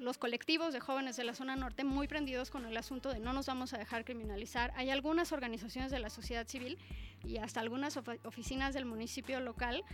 [0.00, 3.34] los colectivos de jóvenes de la zona norte muy prendidos con el asunto de no
[3.34, 4.72] nos vamos a dejar criminalizar.
[4.76, 6.78] Hay algunas organizaciones de la sociedad civil
[7.22, 9.84] y hasta algunas oficinas del municipio local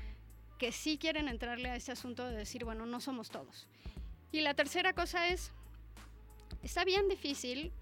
[0.58, 3.66] que sí quieren entrarle a este asunto de decir, bueno, no somos todos.
[4.30, 5.50] Y la tercera cosa es,
[6.62, 7.72] está bien difícil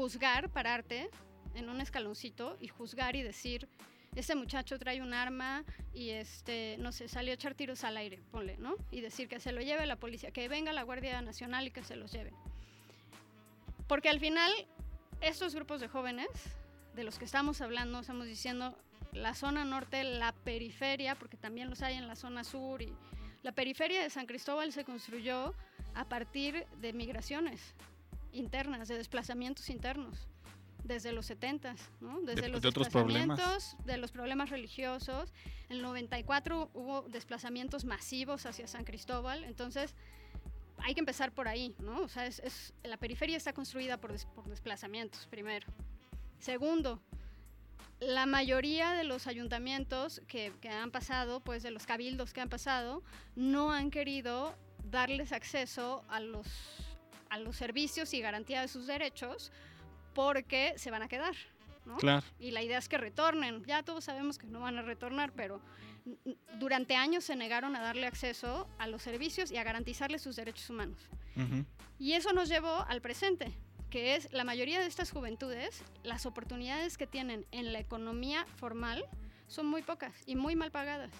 [0.00, 1.10] juzgar, pararte
[1.54, 3.68] en un escaloncito y juzgar y decir,
[4.16, 8.18] este muchacho trae un arma y este, no sé, salió a echar tiros al aire,
[8.30, 8.76] ponle, ¿no?
[8.90, 11.84] Y decir que se lo lleve la policía, que venga la Guardia Nacional y que
[11.84, 12.32] se los lleve.
[13.88, 14.50] Porque al final,
[15.20, 16.30] estos grupos de jóvenes,
[16.94, 18.74] de los que estamos hablando, estamos diciendo
[19.12, 22.90] la zona norte, la periferia, porque también los hay en la zona sur, y
[23.42, 25.54] la periferia de San Cristóbal se construyó
[25.94, 27.74] a partir de migraciones
[28.32, 30.28] internas, de desplazamientos internos
[30.84, 32.20] desde los 70, ¿no?
[32.22, 33.76] desde los otros problemas.
[33.84, 35.32] de los problemas religiosos.
[35.68, 39.94] En el 94 hubo desplazamientos masivos hacia San Cristóbal, entonces
[40.78, 42.00] hay que empezar por ahí, ¿no?
[42.00, 45.66] O sea, es, la periferia está construida por, por desplazamientos, primero.
[46.38, 47.00] Segundo,
[48.00, 52.48] la mayoría de los ayuntamientos que, que, han pasado, pues de los cabildos que han
[52.48, 53.02] pasado,
[53.36, 54.56] no han querido
[54.90, 56.46] darles acceso a los,
[57.30, 59.52] a los servicios y garantía de sus derechos
[60.14, 61.34] porque se van a quedar.
[61.86, 61.96] ¿no?
[61.96, 62.26] Claro.
[62.38, 63.64] Y la idea es que retornen.
[63.64, 65.60] Ya todos sabemos que no van a retornar, pero
[66.58, 70.68] durante años se negaron a darle acceso a los servicios y a garantizarle sus derechos
[70.70, 71.08] humanos.
[71.98, 73.52] Y eso nos llevó al presente,
[73.88, 79.04] que es la mayoría de estas juventudes, las oportunidades que tienen en la economía formal
[79.46, 81.12] son muy pocas y muy mal pagadas.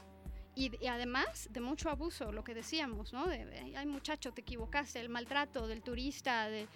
[0.60, 3.26] Y, además de mucho abuso, lo que decíamos, ¿no?
[3.26, 6.68] De, ay muchacho, te equivocaste, el maltrato del turista, de...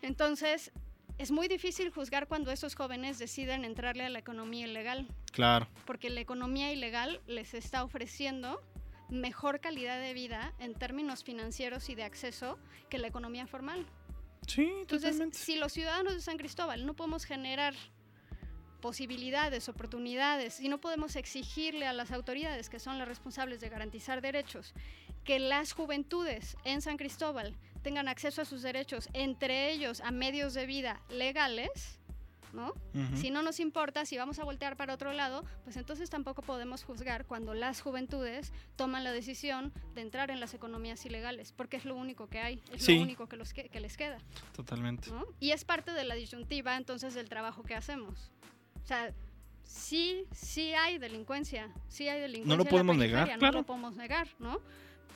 [0.00, 0.70] Entonces,
[1.18, 5.08] es muy difícil juzgar cuando esos jóvenes deciden entrarle a la economía ilegal.
[5.32, 5.66] Claro.
[5.86, 8.62] Porque la economía ilegal les está ofreciendo
[9.08, 13.86] mejor calidad de vida en términos financieros y de acceso que la economía formal.
[14.46, 17.74] Sí, Entonces, si los ciudadanos de San Cristóbal no podemos generar
[18.80, 24.20] posibilidades, oportunidades, y no podemos exigirle a las autoridades que son las responsables de garantizar
[24.20, 24.74] derechos,
[25.24, 30.54] que las juventudes en San Cristóbal tengan acceso a sus derechos, entre ellos a medios
[30.54, 31.98] de vida legales,
[32.52, 32.74] ¿no?
[33.14, 36.82] Si no nos importa, si vamos a voltear para otro lado, pues entonces tampoco podemos
[36.82, 41.84] juzgar cuando las juventudes toman la decisión de entrar en las economías ilegales, porque es
[41.84, 44.18] lo único que hay, es lo único que, los que, les queda.
[44.54, 45.10] Totalmente.
[45.38, 48.30] Y es parte de la disyuntiva entonces del trabajo que hacemos.
[48.90, 49.14] O sea,
[49.62, 52.56] sí, sí hay delincuencia, sí hay delincuencia.
[52.56, 53.52] No lo podemos negar, claro.
[53.52, 54.60] No lo podemos negar, ¿no?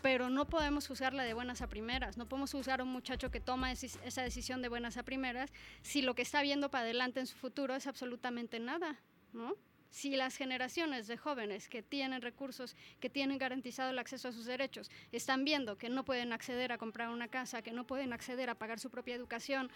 [0.00, 3.40] pero no podemos juzgarla de buenas a primeras, no podemos juzgar a un muchacho que
[3.40, 7.26] toma esa decisión de buenas a primeras si lo que está viendo para adelante en
[7.26, 9.00] su futuro es absolutamente nada,
[9.32, 9.56] ¿no?
[9.88, 14.44] Si las generaciones de jóvenes que tienen recursos, que tienen garantizado el acceso a sus
[14.44, 18.50] derechos, están viendo que no pueden acceder a comprar una casa, que no pueden acceder
[18.50, 19.70] a pagar su propia educación,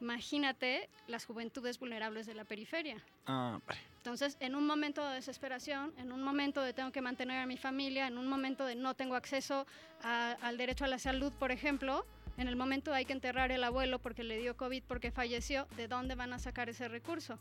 [0.00, 2.96] Imagínate las juventudes vulnerables de la periferia.
[3.26, 3.60] Ah,
[3.98, 7.56] Entonces, en un momento de desesperación, en un momento de tengo que mantener a mi
[7.56, 9.66] familia, en un momento de no tengo acceso
[10.02, 12.04] al derecho a la salud, por ejemplo,
[12.36, 15.86] en el momento hay que enterrar el abuelo porque le dio COVID, porque falleció, ¿de
[15.86, 17.38] dónde van a sacar ese recurso?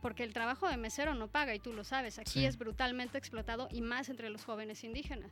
[0.00, 3.68] Porque el trabajo de mesero no paga y tú lo sabes, aquí es brutalmente explotado
[3.70, 5.30] y más entre los jóvenes indígenas.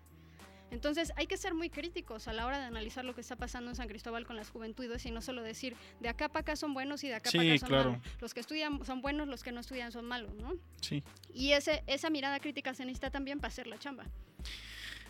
[0.70, 3.70] Entonces hay que ser muy críticos a la hora de analizar lo que está pasando
[3.70, 6.74] en San Cristóbal con las juventudes y no solo decir de acá para acá son
[6.74, 7.98] buenos y de acá para acá son malos.
[8.20, 10.54] Los que estudian son buenos, los que no estudian son malos, ¿no?
[10.80, 11.02] Sí.
[11.34, 14.04] Y ese, esa mirada crítica se necesita también para hacer la chamba.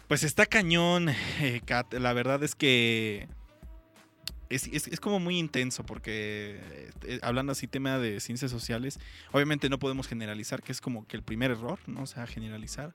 [0.08, 1.08] Pues está cañón,
[1.40, 1.94] eh, Kat.
[1.94, 3.28] La verdad es que
[4.48, 6.60] es, es, es como muy intenso porque
[7.04, 8.98] eh, hablando así tema de ciencias sociales,
[9.30, 12.02] obviamente no podemos generalizar, que es como que el primer error, ¿no?
[12.02, 12.94] O sea, generalizar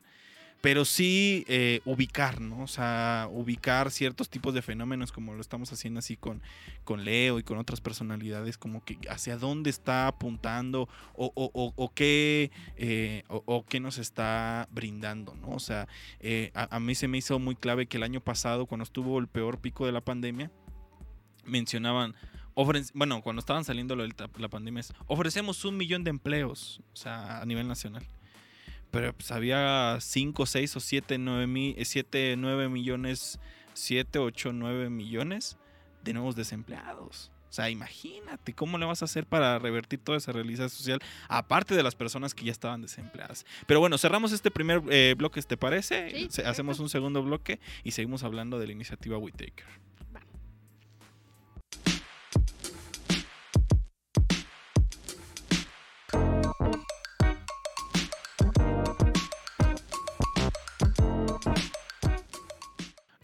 [0.62, 2.64] pero sí eh, ubicar, ¿no?
[2.64, 6.42] O sea, ubicar ciertos tipos de fenómenos como lo estamos haciendo así con,
[6.84, 11.94] con Leo y con otras personalidades, como que hacia dónde está apuntando o, o, o,
[11.94, 15.50] qué, eh, o, qué nos está brindando, ¿no?
[15.50, 15.88] O sea,
[16.20, 19.28] eh, a, mí se me hizo muy clave que el año pasado, cuando estuvo el
[19.28, 20.52] peor pico de la pandemia,
[21.44, 22.16] mencionaban,
[22.96, 27.68] bueno, cuando estaban saliendo la pandemia, ofrecemos un millón de empleos, o sea, a nivel
[27.68, 28.04] nacional
[28.96, 33.40] pero pues había 5, 6 o 7, 9, 7, 9 millones,
[33.74, 35.58] 7, 8, 9 millones
[36.06, 37.30] de nuevos desempleados.
[37.50, 41.76] O sea, imagínate cómo le vas a hacer para revertir toda esa realidad social, aparte
[41.76, 43.46] de las personas que ya estaban desempleadas.
[43.68, 46.30] Pero bueno, cerramos este primer eh, bloque, ¿te parece?
[46.30, 49.66] Sí, Hacemos un segundo bloque y seguimos hablando de la iniciativa WeTaker.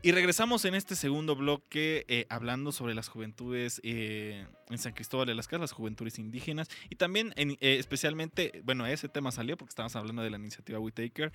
[0.03, 5.27] Y regresamos en este segundo bloque eh, hablando sobre las juventudes eh, en San Cristóbal
[5.27, 9.57] de las Casas, las juventudes indígenas y también en, eh, especialmente, bueno, ese tema salió
[9.57, 11.31] porque estábamos hablando de la iniciativa WeTaker.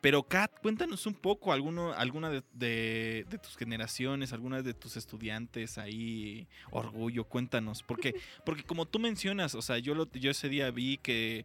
[0.00, 6.48] pero Kat, cuéntanos un poco alguno, alguna de, tus generaciones, algunas de tus estudiantes ahí,
[6.70, 8.14] orgullo, cuéntanos, porque,
[8.46, 11.44] porque como tú mencionas, o sea, yo, lo, yo ese día vi que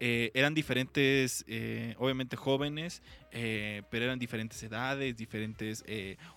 [0.00, 5.84] eh, eran diferentes, eh, obviamente jóvenes, eh, pero eran diferentes edades, diferentes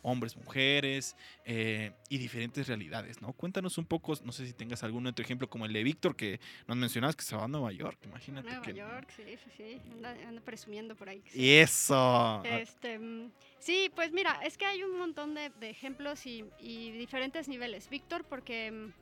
[0.02, 3.34] hombres, mujeres y diferentes realidades, ¿no?
[3.34, 6.40] Cuéntanos un poco, no sé si tengas algún otro ejemplo como el de Víctor, que
[6.68, 8.50] nos mencionabas que se va a Nueva York, imagínate.
[8.50, 9.82] Nueva York, sí, sí, sí,
[10.28, 11.24] anda, presumiendo por ahí.
[11.34, 12.44] Y eso.
[12.44, 17.48] Este, mm, sí, pues mira, es que hay un montón de, ejemplos y, y diferentes
[17.48, 17.90] niveles.
[17.90, 18.94] Víctor, porque mm,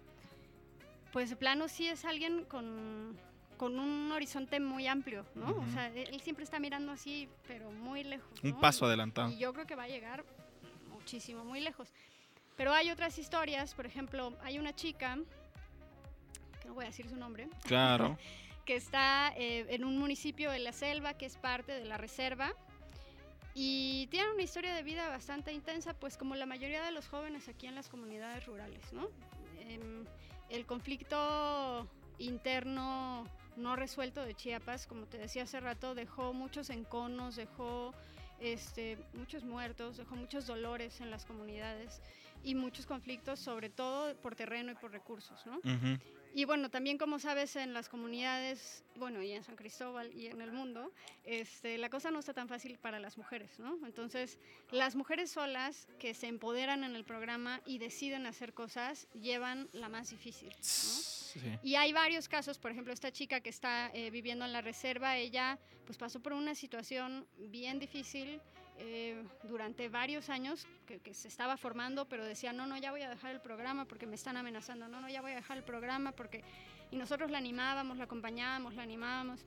[1.11, 3.17] pues de plano sí es alguien con
[3.59, 5.49] con un horizonte muy amplio, ¿no?
[5.49, 8.31] O sea, él siempre está mirando así, pero muy lejos.
[8.41, 9.29] Un paso adelantado.
[9.31, 10.23] Y yo creo que va a llegar
[10.87, 11.89] muchísimo, muy lejos.
[12.55, 15.17] Pero hay otras historias, por ejemplo, hay una chica,
[16.61, 17.49] que no voy a decir su nombre.
[17.63, 18.17] Claro.
[18.65, 22.53] que está eh, en un municipio de la selva que es parte de la reserva.
[23.53, 27.49] Y tiene una historia de vida bastante intensa, pues como la mayoría de los jóvenes
[27.49, 29.09] aquí en las comunidades rurales, ¿no?
[29.59, 30.05] Em,
[30.49, 33.25] el conflicto interno
[33.57, 37.93] no resuelto de Chiapas, como te decía hace rato, dejó muchos enconos, dejó
[38.39, 42.01] este, muchos muertos, dejó muchos dolores en las comunidades
[42.43, 45.59] y muchos conflictos, sobre todo por terreno y por recursos, ¿no?
[46.33, 50.41] Y bueno, también como sabes, en las comunidades, bueno, y en San Cristóbal y en
[50.41, 50.91] el mundo,
[51.23, 53.77] este, la cosa no está tan fácil para las mujeres, ¿no?
[53.85, 54.37] Entonces,
[54.71, 59.89] las mujeres solas que se empoderan en el programa y deciden hacer cosas, llevan la
[59.89, 61.19] más difícil, ¿no?
[61.63, 65.17] Y hay varios casos, por ejemplo, esta chica que está eh, viviendo en la reserva,
[65.17, 68.41] ella pues pasó por una situación bien difícil,
[68.81, 73.09] eh, durante varios años que, se estaba formando, pero decía, no, no, ya voy a
[73.09, 76.13] dejar el programa porque me están amenazando, no, no, ya voy a dejar el programa
[76.13, 76.43] porque...
[76.91, 79.45] Y nosotros la animábamos, la acompañábamos, la animábamos.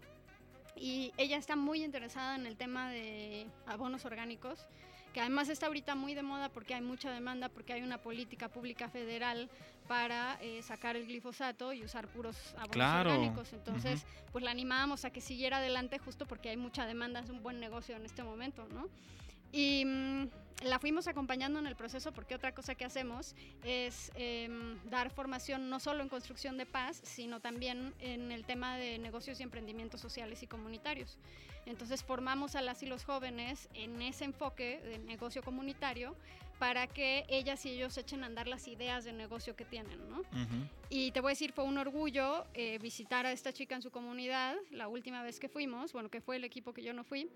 [0.77, 4.66] Y ella está muy interesada en el tema de abonos orgánicos,
[5.12, 8.49] que además está ahorita muy de moda porque hay mucha demanda, porque hay una política
[8.49, 9.51] pública federal
[9.93, 13.53] para eh, sacar el glifosato y usar puros abonos orgánicos.
[13.53, 17.43] Entonces, pues la animábamos a que siguiera adelante justo porque hay mucha demanda, es un
[17.43, 18.89] buen negocio en este momento, ¿no?
[19.53, 20.29] Y mm,
[20.65, 25.69] la fuimos acompañando en el proceso porque otra cosa que hacemos es em, dar formación
[25.69, 30.01] no solo en construcción de paz, sino también en el tema de negocios y emprendimientos
[30.01, 31.19] sociales y comunitarios.
[31.67, 36.17] Entonces formamos a las y los jóvenes en ese enfoque de negocio comunitario
[36.62, 40.22] para que ellas y ellos echen a andar las ideas de negocio que tienen, ¿no?
[40.90, 43.90] Y te voy a decir, fue un orgullo eh, visitar a esta chica en su
[43.90, 47.29] comunidad la última vez que fuimos, bueno, que fue el equipo que yo no fui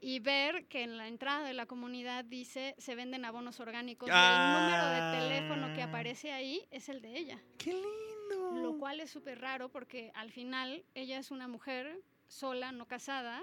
[0.00, 4.12] y ver que en la entrada de la comunidad dice se venden abonos orgánicos y
[4.12, 5.86] el número de teléfono que ah.
[5.86, 7.40] aparece ahí es el de ella.
[7.58, 8.52] ¡Qué lindo!
[8.52, 13.42] Lo cual es súper raro porque al final ella es una mujer sola, no casada,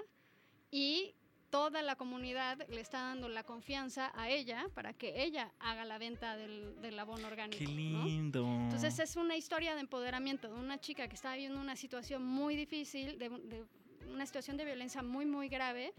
[0.70, 1.14] y
[1.50, 5.98] toda la comunidad le está dando la confianza a ella para que ella haga la
[5.98, 7.58] venta del, del abono orgánico.
[7.58, 8.44] ¡Qué lindo!
[8.44, 12.56] Entonces es una historia de empoderamiento de una chica que está viviendo una situación muy
[12.56, 13.64] difícil, de, de
[14.10, 15.94] una situación de violencia muy, muy grave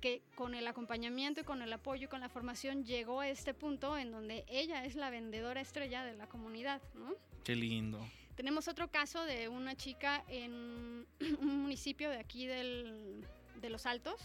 [0.00, 3.54] que con el acompañamiento y con el apoyo y con la formación llegó a este
[3.54, 7.14] punto en donde ella es la vendedora estrella de la comunidad, ¿no?
[7.44, 8.06] Qué lindo.
[8.34, 11.06] Tenemos otro caso de una chica en
[11.40, 13.26] un municipio de aquí del,
[13.60, 14.20] de Los Altos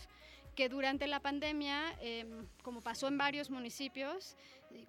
[0.55, 4.35] que durante la pandemia, em, como pasó en varios municipios,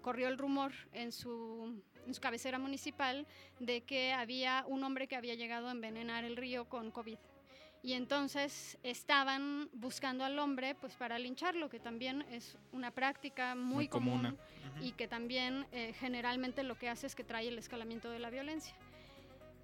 [0.01, 3.27] corrió el rumor en su, en su cabecera municipal
[3.59, 7.19] de que había un hombre que había llegado a envenenar el río con COVID.
[7.85, 13.75] Y entonces estaban buscando al hombre pues para lincharlo, que también es una práctica muy,
[13.75, 14.23] Muy común.
[14.23, 14.39] común
[14.81, 18.31] y que también eh, generalmente lo que hace es que trae el escalamiento de la
[18.31, 18.77] violencia.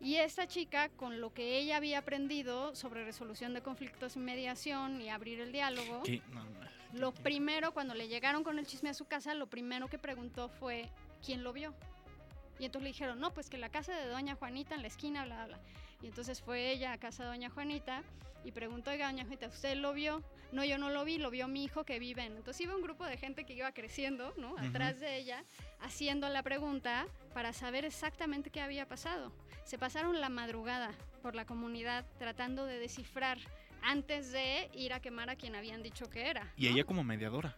[0.00, 5.00] Y esta chica, con lo que ella había aprendido sobre resolución de conflictos y mediación
[5.00, 6.22] y abrir el diálogo, ¿Qué?
[6.32, 9.88] No, no, lo primero, cuando le llegaron con el chisme a su casa, lo primero
[9.88, 10.88] que preguntó fue
[11.24, 11.74] quién lo vio.
[12.58, 15.24] Y entonces le dijeron, no, pues que la casa de doña Juanita en la esquina,
[15.24, 15.58] bla, bla, bla.
[16.02, 18.02] Y entonces fue ella a casa de doña Juanita
[18.44, 20.22] y preguntó, oiga, doña Juanita, ¿usted lo vio?
[20.52, 22.36] No, yo no lo vi, lo vio mi hijo que vive en...
[22.36, 24.56] Entonces iba un grupo de gente que iba creciendo, ¿no?
[24.58, 25.44] Atrás de ella,
[25.80, 29.32] haciendo la pregunta para saber exactamente qué había pasado.
[29.64, 30.92] Se pasaron la madrugada
[31.22, 33.38] por la comunidad tratando de descifrar
[33.82, 36.52] antes de ir a quemar a quien habían dicho que era.
[36.56, 37.56] Y ella como mediadora.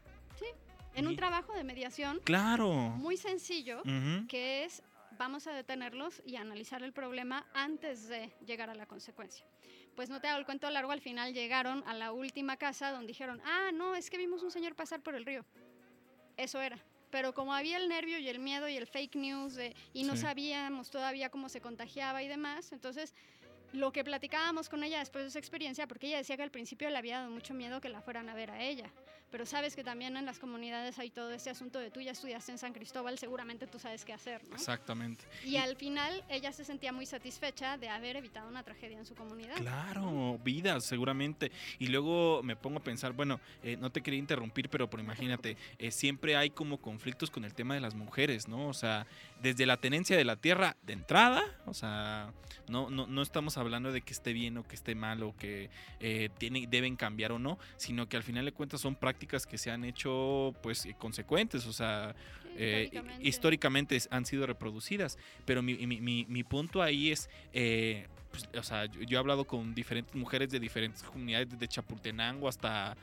[0.94, 2.72] en un trabajo de mediación Claro.
[2.72, 3.82] muy sencillo,
[4.28, 4.82] que es
[5.18, 9.44] vamos a detenerlos y analizar el problema antes de llegar a la consecuencia.
[10.00, 13.08] Pues no te hago el cuento largo, al final llegaron a la última casa donde
[13.08, 15.44] dijeron, ah, no, es que vimos un señor pasar por el río.
[16.38, 16.78] Eso era.
[17.10, 19.58] Pero como había el nervio y el miedo y el fake news
[19.92, 20.22] y no Sí.
[20.22, 23.14] sabíamos todavía cómo se contagiaba y demás, entonces
[23.74, 26.88] lo que platicábamos con ella después de esa experiencia, porque ella decía que al principio
[26.88, 28.90] le había dado mucho miedo que la fueran a ver a ella,
[29.30, 32.52] pero sabes que también en las comunidades hay todo este asunto de tú ya estudiaste
[32.52, 34.56] en San Cristóbal, seguramente tú sabes qué hacer, ¿no?
[34.56, 35.24] Exactamente.
[35.44, 39.14] Y al final ella se sentía muy satisfecha de haber evitado una tragedia en su
[39.14, 39.56] comunidad.
[39.56, 41.52] Claro, vidas, seguramente.
[41.78, 45.56] Y luego me pongo a pensar, bueno, eh, no te quería interrumpir, pero por imagínate,
[45.78, 48.68] eh, siempre hay como conflictos con el tema de las mujeres, ¿no?
[48.68, 49.06] O sea,
[49.42, 52.32] desde la tenencia de la tierra de entrada, o sea,
[52.68, 55.70] no, no, no estamos hablando de que esté bien o que esté mal o que
[56.00, 59.58] eh, tiene, deben cambiar o no, sino que al final de cuentas son prácticas que
[59.58, 62.90] se han hecho, pues, eh, consecuentes, o sea, Sí, eh,
[63.20, 63.98] históricamente.
[64.10, 65.18] han sido reproducidas.
[65.44, 69.20] Pero mi, mi- mi- mi punto ahí es, eh, pues, o sea, yo, yo he
[69.20, 72.96] hablado con diferentes mujeres de diferentes comunidades, desde Chapultenango hasta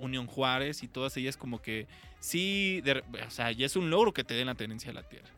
[0.00, 1.86] Unión Juárez y todas ellas como que
[2.20, 5.02] sí, de o sea, ya es un logro que te den la tenencia de la
[5.08, 5.28] tierra.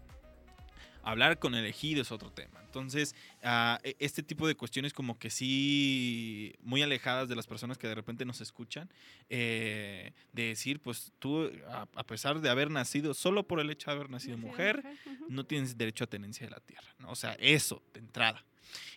[1.03, 2.61] Hablar con el ejido es otro tema.
[2.65, 7.89] Entonces, e- este tipo de cuestiones como que sí, muy alejadas de las personas que
[7.89, 8.89] de repente nos escuchan,
[9.29, 13.91] eh, de decir, pues tú, a, a pesar de haber nacido, solo por el hecho
[13.91, 15.27] de haber nacido Nacido mujer, ujú.
[15.31, 17.11] no tienes derecho a tenencia de la tierra, ¿no?
[17.11, 18.45] O sea, eso, de entrada.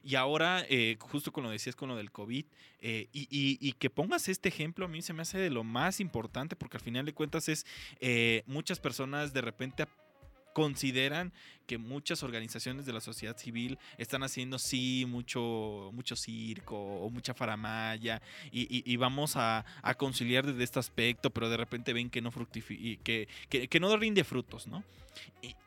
[0.04, 2.45] Y ahora, eh, justo con lo decías con lo del COVID,
[2.82, 5.64] eh, y, y- y que pongas este ejemplo a mí se me hace de lo
[5.64, 7.66] más importante, porque al final de cuentas es,
[8.01, 9.88] eh, muchas personas de repente
[10.54, 11.34] consideran
[11.68, 17.34] que muchas organizaciones de la sociedad civil están haciendo sí mucho mucho circo o mucha
[17.34, 19.66] faramaya y, y- vamos a,
[19.97, 22.32] conciliar desde este aspecto pero de repente ven que no
[23.04, 24.84] que, que, que no rinde frutos no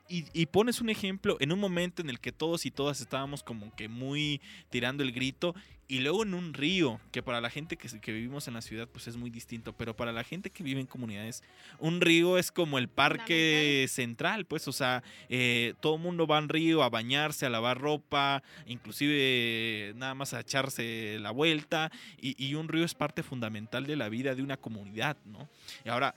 [0.09, 3.43] y- y pones un ejemplo en un momento en el que todos y todas estábamos
[3.43, 5.55] como que muy tirando el grito
[5.89, 8.89] y luego en un río, que para la gente que, que vivimos en la ciudad
[8.89, 11.43] pues es muy distinto, pero para la gente que vive en comunidades,
[11.78, 16.39] un río es como el parque central, pues, o sea, eh, todo el mundo va
[16.39, 22.34] al río a bañarse, a lavar ropa, inclusive nada más a echarse la vuelta, y,
[22.45, 25.49] y un río es parte fundamental de la vida de una comunidad, ¿no?
[25.84, 26.14] Y ahora,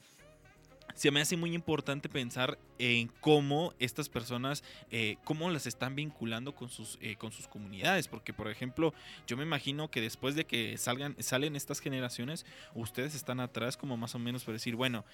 [1.00, 6.54] se me hace muy importante pensar en cómo estas personas, eh, cómo las están vinculando
[6.54, 8.10] con sus, eh, con sus comunidades.
[8.10, 8.94] Porque, por ejemplo,
[9.26, 12.46] yo me imagino que después de que salgan, salen estas generaciones,
[12.76, 15.06] ustedes están atrás como más o menos por decir, bueno,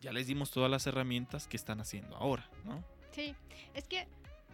[0.00, 2.82] ya les dimos todas las herramientas que están haciendo ahora, ¿no?
[3.12, 3.36] Sí,
[3.74, 4.08] es que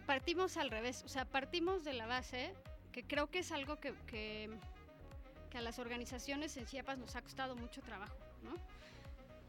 [0.04, 2.52] partimos al revés, o sea, partimos de la base,
[2.92, 4.50] que creo que es algo que, que,
[5.48, 8.54] que a las organizaciones en Chiapas nos ha costado mucho trabajo, ¿no?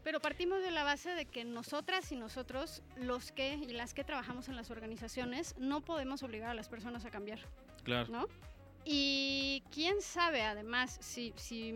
[0.06, 4.04] Pero partimos de la base de que nosotras y nosotros, los que y las que
[4.04, 7.40] trabajamos en las organizaciones, no podemos obligar a las personas a cambiar.
[7.82, 8.12] Claro.
[8.12, 8.28] ¿no?
[8.84, 11.74] Y quién sabe además si, si,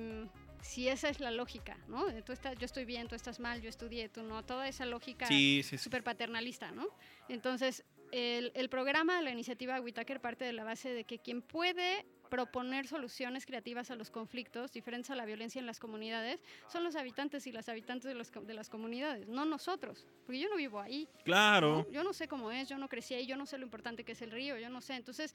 [0.63, 2.05] si esa es la lógica, ¿no?
[2.23, 5.27] Tú estás, yo estoy bien, tú estás mal, yo estudié, tú no, toda esa lógica
[5.27, 5.79] Sí, sí, sí.
[5.83, 6.87] súper paternalista, ¿no?
[7.29, 11.43] Entonces, el, el programa de la iniciativa Whitaker parte de la base de que quien
[11.43, 16.85] puede proponer soluciones creativas a los conflictos diferentes a la violencia en las comunidades son
[16.85, 20.49] los habitantes y las habitantes de, los co- de las comunidades, no nosotros, porque yo
[20.49, 21.85] no vivo ahí, Claro.
[21.87, 21.91] ¿no?
[21.91, 24.13] Yo no sé cómo es, yo no crecí ahí, yo no sé lo importante que
[24.13, 24.95] es el río, yo no sé.
[24.95, 25.35] Entonces,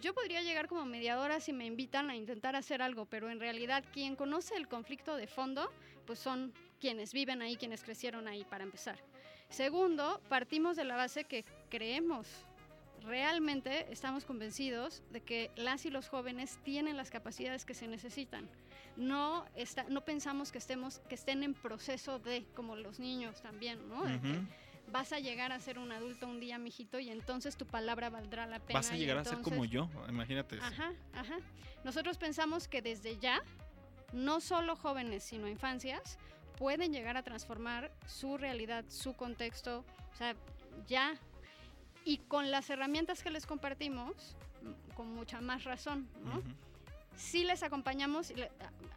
[0.00, 3.82] yo podría llegar como mediadora si me invitan a intentar hacer algo, pero en realidad
[3.92, 5.72] quien conoce el conflicto de fondo,
[6.06, 8.98] pues son quienes viven ahí, quienes crecieron ahí, para empezar.
[9.48, 12.28] Segundo, partimos de la base que creemos
[13.02, 18.48] realmente estamos convencidos de que las y los jóvenes tienen las capacidades que se necesitan.
[18.96, 23.88] No, está, no pensamos que, estemos, que estén en proceso de, como los niños también,
[23.88, 24.02] ¿no?
[24.90, 28.46] Vas a llegar a ser un adulto un día, mijito, y entonces tu palabra valdrá
[28.46, 28.78] la pena.
[28.78, 30.56] Vas a llegar a ser como yo, imagínate.
[30.56, 30.64] eso.
[30.64, 31.38] Ajá, ajá.
[31.84, 33.42] Nosotros pensamos que desde ya,
[34.12, 36.18] no solo jóvenes, sino infancias,
[36.56, 40.34] pueden llegar a transformar su realidad, su contexto, o sea,
[40.86, 41.18] ya.
[42.04, 46.38] Y con las herramientas que les compartimos, mm, con mucha más razón, ¿no?
[46.38, 46.48] Ujú.
[47.16, 48.32] Sí les acompañamos,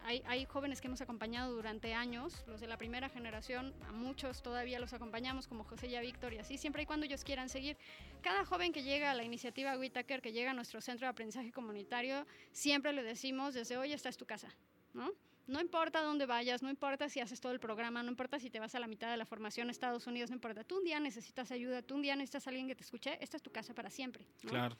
[0.04, 4.42] hay, hay jóvenes que hemos acompañado durante años, los de la primera generación, a muchos
[4.42, 7.48] todavía los acompañamos, como José y a Víctor y así, siempre y cuando ellos quieran
[7.48, 7.76] seguir.
[8.22, 11.50] Cada joven que llega a la iniciativa Whitaker, que llega a nuestro centro de aprendizaje
[11.50, 14.54] comunitario, siempre le decimos desde hoy esta es tu casa,
[14.94, 15.10] ¿no?
[15.46, 18.60] No importa dónde vayas, no importa si haces todo el programa, no importa si te
[18.60, 20.62] vas a la mitad de la formación a Estados Unidos, no importa.
[20.62, 23.36] Tú un día necesitas ayuda, tú un día necesitas a alguien que te escuche, esta
[23.36, 24.24] es tu casa para siempre.
[24.42, 24.50] ¿no?
[24.50, 24.76] Claro.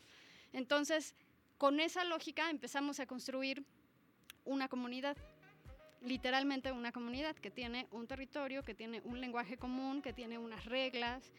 [0.52, 1.14] Entonces,
[1.58, 3.64] con esa lógica empezamos a construir
[4.44, 5.16] una comunidad,
[6.00, 10.64] literalmente una comunidad que tiene un territorio, que tiene un lenguaje común, que tiene unas
[10.64, 11.32] reglas.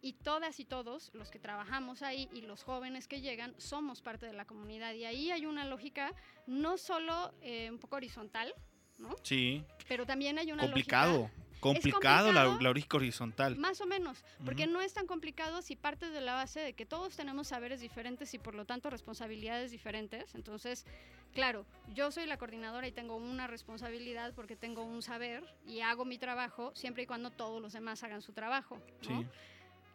[0.00, 4.26] Y todas y todos los que trabajamos ahí y los jóvenes que llegan somos parte
[4.26, 4.94] de la comunidad.
[4.94, 6.14] Y ahí hay una lógica
[6.46, 8.54] no solo eh, un poco horizontal,
[8.98, 9.14] ¿no?
[9.22, 9.64] Sí.
[9.88, 11.18] Pero también hay una Complicado.
[11.22, 12.60] lógica Complicado la, complicado.
[12.62, 13.56] la lógica horizontal.
[13.56, 16.86] más o menos, porque no es tan complicado si partes de la base de que
[16.86, 20.36] todos tenemos saberes diferentes y por lo tanto responsabilidades diferentes.
[20.36, 20.86] Entonces,
[21.34, 26.04] claro, yo soy la coordinadora y tengo una responsabilidad porque tengo un saber y hago
[26.04, 28.78] mi trabajo siempre y cuando todos los demás hagan su trabajo.
[29.08, 29.22] ¿no?
[29.22, 29.26] Sí.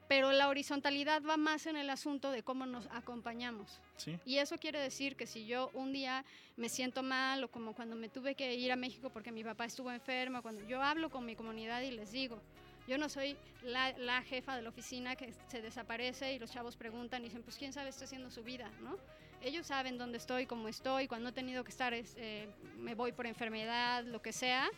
[0.07, 3.79] Pero la horizontalidad va más en el asunto de cómo nos acompañamos.
[3.97, 4.19] Sí.
[4.25, 6.25] Y eso quiere decir que si yo un día
[6.57, 9.65] me siento mal o como cuando me tuve que ir a México porque mi papá
[9.65, 12.39] estuvo enfermo, cuando yo hablo con mi comunidad y les digo,
[12.87, 16.75] yo no soy la, la jefa de la oficina que se desaparece y los chavos
[16.75, 18.97] preguntan y dicen, pues quién sabe está haciendo su vida, ¿no?
[19.41, 22.47] Ellos saben dónde estoy, cómo estoy, cuando he tenido que estar, es, eh,
[22.77, 24.69] me voy por enfermedad, lo que sea.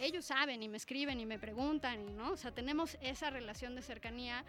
[0.00, 2.32] Ellos saben y me escriben y me preguntan, y, ¿no?
[2.32, 4.44] O sea, tenemos esa relación de cercanía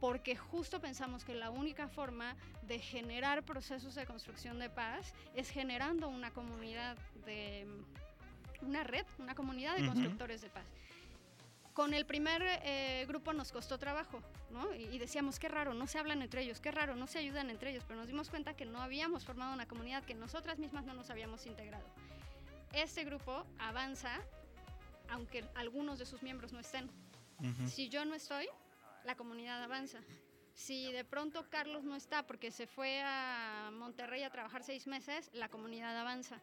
[0.00, 5.48] porque justo pensamos que la única forma de generar procesos de construcción de paz es
[5.48, 7.66] generando una comunidad de
[8.62, 10.66] una red, una comunidad de constructores de paz.
[11.72, 14.74] Con el primer eh, grupo nos costó trabajo, ¿no?
[14.74, 17.48] Y, y decíamos, qué raro, no se hablan entre ellos, qué raro, no se ayudan
[17.50, 20.84] entre ellos, pero nos dimos cuenta que no habíamos formado una comunidad, que nosotras mismas
[20.84, 21.86] no nos habíamos integrado.
[22.72, 24.20] Este grupo avanza,
[25.10, 26.90] aunque algunos de sus miembros no estén.
[27.66, 28.46] Si yo no estoy,
[29.04, 30.00] la comunidad avanza.
[30.54, 35.30] Si de pronto Carlos no está porque se fue a Monterrey a trabajar seis meses,
[35.34, 36.40] la comunidad avanza.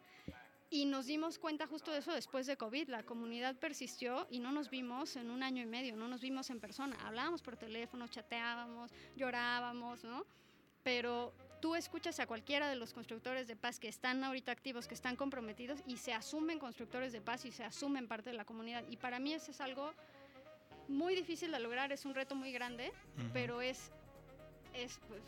[0.70, 2.90] Y nos dimos cuenta justo de eso después de COVID.
[2.90, 6.50] La comunidad persistió y no nos vimos en un año y medio, no nos vimos
[6.50, 6.96] en persona.
[7.06, 10.26] Hablábamos por teléfono, chateábamos, llorábamos, ¿no?
[10.84, 11.34] Pero
[11.64, 15.16] tú escuchas a cualquiera de los constructores de paz que están ahorita activos, que están
[15.16, 18.84] comprometidos y se asumen constructores de paz y se asumen parte de la comunidad.
[18.90, 19.94] Y para mí eso es algo
[20.90, 22.92] muy difícil de lograr, es un reto muy grande,
[23.32, 23.94] pero es,
[24.74, 25.22] es pues,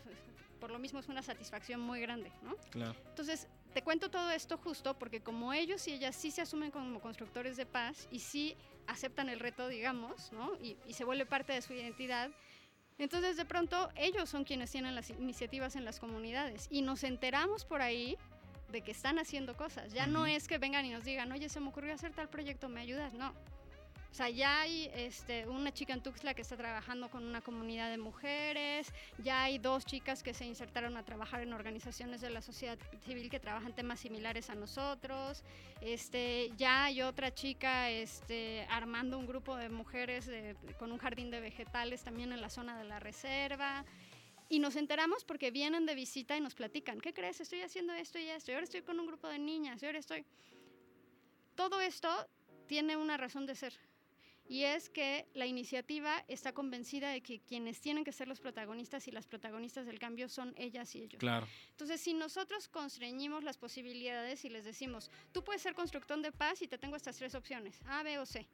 [0.60, 2.54] por lo mismo es una satisfacción muy grande, ¿no?
[2.70, 2.94] Claro.
[3.08, 7.00] Entonces, te cuento todo esto justo porque como ellos y ellas sí se asumen como
[7.00, 10.54] constructores de paz y sí aceptan el reto, digamos, ¿no?
[10.56, 12.30] Y, y se vuelve parte de su identidad,
[12.98, 17.64] entonces de pronto ellos son quienes tienen las iniciativas en las comunidades y nos enteramos
[17.64, 18.16] por ahí
[18.70, 19.92] de que están haciendo cosas.
[19.92, 22.68] Ya no es que vengan y nos digan, oye, se me ocurrió hacer tal proyecto,
[22.68, 23.12] ¿me ayudas?
[23.14, 23.32] No.
[24.10, 27.90] O sea, ya hay este, una chica en Tuxtla que está trabajando con una comunidad
[27.90, 32.40] de mujeres, ya hay dos chicas que se insertaron a trabajar en organizaciones de la
[32.40, 35.44] sociedad civil que trabajan temas similares a nosotros,
[35.82, 40.30] este, ya hay otra chica este, armando un grupo de mujeres
[40.78, 43.84] con un jardín de vegetales también en la zona de la reserva.
[44.48, 47.40] Y nos enteramos porque vienen de visita y nos platican, ¿qué crees?
[47.40, 49.98] Estoy haciendo esto y esto, y ahora estoy con un grupo de niñas, y ahora
[49.98, 50.24] estoy...
[51.56, 52.08] Todo esto
[52.68, 53.72] tiene una razón de ser.
[54.48, 59.08] Y es que la iniciativa está convencida de que quienes tienen que ser los protagonistas
[59.08, 61.18] y las protagonistas del cambio son ellas y ellos.
[61.18, 61.46] Claro.
[61.70, 66.62] Entonces, si nosotros constreñimos las posibilidades y les decimos, tú puedes ser constructor de paz
[66.62, 68.46] y te tengo estas tres opciones, A, B o C.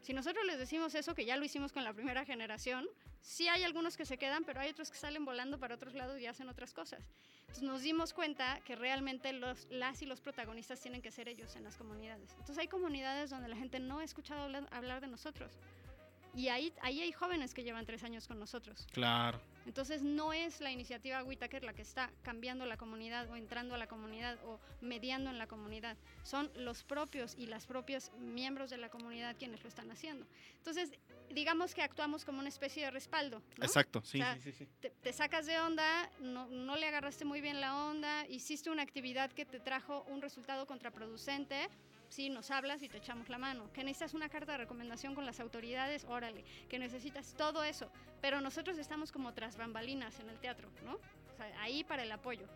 [0.00, 2.88] Si nosotros les decimos eso, que ya lo hicimos con la primera generación,
[3.20, 6.20] sí hay algunos que se quedan, pero hay otros que salen volando para otros lados
[6.20, 7.00] y hacen otras cosas.
[7.40, 11.56] Entonces nos dimos cuenta que realmente los, las y los protagonistas tienen que ser ellos
[11.56, 12.30] en las comunidades.
[12.32, 15.52] Entonces hay comunidades donde la gente no ha escuchado hablar, hablar de nosotros.
[16.38, 18.86] Y ahí, ahí hay jóvenes que llevan tres años con nosotros.
[18.92, 19.40] Claro.
[19.66, 23.78] Entonces no es la iniciativa Whitaker la que está cambiando la comunidad o entrando a
[23.78, 25.96] la comunidad o mediando en la comunidad.
[26.22, 30.28] Son los propios y las propias miembros de la comunidad quienes lo están haciendo.
[30.58, 30.92] Entonces,
[31.30, 33.42] digamos que actuamos como una especie de respaldo.
[33.56, 33.64] ¿no?
[33.64, 34.68] Exacto, sí, O sea, sí, sí, sí.
[34.80, 38.82] te, te sacas de onda, no, no le agarraste muy bien la onda, hiciste una
[38.82, 41.68] actividad que te trajo un resultado contraproducente,
[42.08, 43.70] sí, nos hablas y te echamos la mano.
[43.72, 46.44] Que necesitas una carta de recomendación con las autoridades, órale.
[46.68, 47.90] Que necesitas todo eso.
[48.20, 50.94] Pero nosotros estamos como tras bambalinas en el teatro, ¿no?
[50.94, 52.46] O sea, ahí para el apoyo.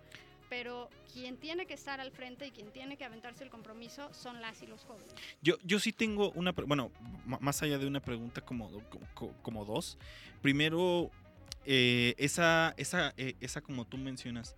[0.48, 4.42] Pero quien tiene que estar al frente y quien tiene que aventarse el compromiso son
[4.42, 5.14] las y los jóvenes.
[5.40, 6.90] Yo, yo sí tengo una, bueno,
[7.24, 8.70] más allá de una pregunta como,
[9.14, 9.96] como- como dos.
[10.42, 11.11] Primero,
[11.64, 14.55] eh, esa, esa, eh, esa como tú mencionas,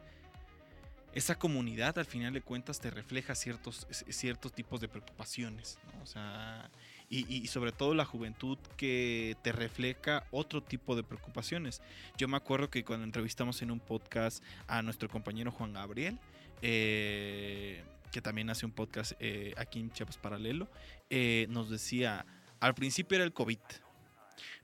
[1.14, 5.78] esa comunidad al final de cuentas te refleja ciertos, ciertos tipos de preocupaciones.
[6.02, 6.70] O sea,
[7.08, 11.80] y, sobre todo la juventud que te refleja otro tipo de preocupaciones.
[12.16, 16.18] Yo me acuerdo que cuando entrevistamos en un podcast a nuestro compañero Juan Gabriel,
[16.62, 20.68] eh, que también hace un podcast eh, aquí en Chiapas Paralelo,
[21.10, 22.26] eh, nos decía,
[22.58, 23.58] al principio era el COVID,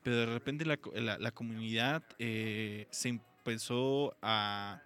[0.03, 0.79] pero de repente la,
[1.19, 4.81] la- comunidad se empezó a,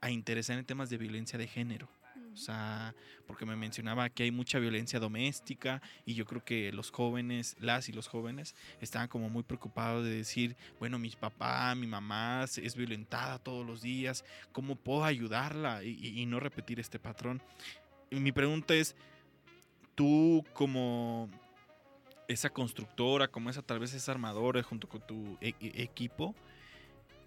[0.00, 1.88] a interesar en temas de violencia de género.
[2.32, 2.94] O sea,
[3.26, 7.88] porque me mencionaba que hay mucha violencia doméstica y yo creo que los jóvenes, las
[7.88, 12.76] y los jóvenes, estaban como muy preocupados de decir, bueno, mi papá, mi mamá es
[12.76, 17.42] violentada todos los días, ¿cómo puedo ayudarla y, y- y no repetir este patrón?
[18.10, 18.94] Y mi pregunta es,
[19.96, 21.28] tú como
[22.28, 26.36] esa constructora, como esa tal vez esa armadora junto con tu e- e- equipo,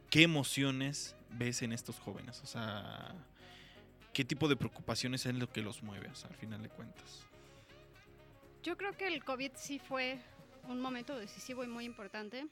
[0.10, 2.42] ¿qué emociones ves en estos jóvenes?
[2.44, 3.14] O sea,
[4.14, 7.26] ¿qué tipo de preocupaciones es lo que los mueve, o sea, al final de cuentas?
[8.64, 10.20] Yo creo que el COVID sí fue
[10.68, 12.48] un momento decisivo y muy importante.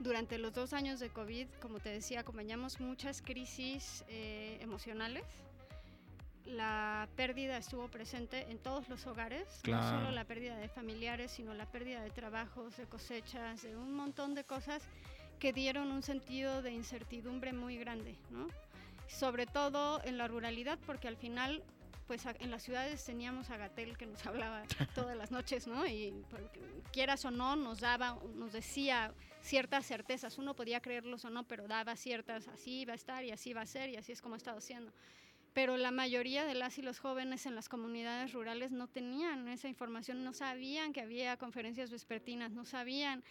[0.00, 5.24] Durante los dos años de COVID, como te decía, acompañamos muchas crisis eh, emocionales.
[6.44, 11.52] La pérdida estuvo presente en todos los hogares, no solo la pérdida de familiares, sino
[11.52, 14.82] la pérdida de trabajos, de cosechas, de un montón de cosas
[15.38, 18.48] que dieron un sentido de incertidumbre muy grande, ¿no?
[19.06, 21.62] Sobre todo en la ruralidad, porque al final
[22.08, 24.62] pues en las ciudades teníamos a Gatel que nos hablaba
[24.94, 25.86] todas las noches, ¿no?
[25.86, 26.24] Y
[26.90, 29.12] quieras o no, nos daba, nos decía
[29.42, 30.38] ciertas certezas.
[30.38, 33.60] Uno podía creerlos o no, pero daba ciertas, así va a estar y así va
[33.60, 34.90] a ser y así es como ha estado siendo.
[35.52, 39.68] Pero la mayoría de las y los jóvenes en las comunidades rurales no tenían esa
[39.68, 43.22] información, no sabían que había conferencias vespertinas, no sabían.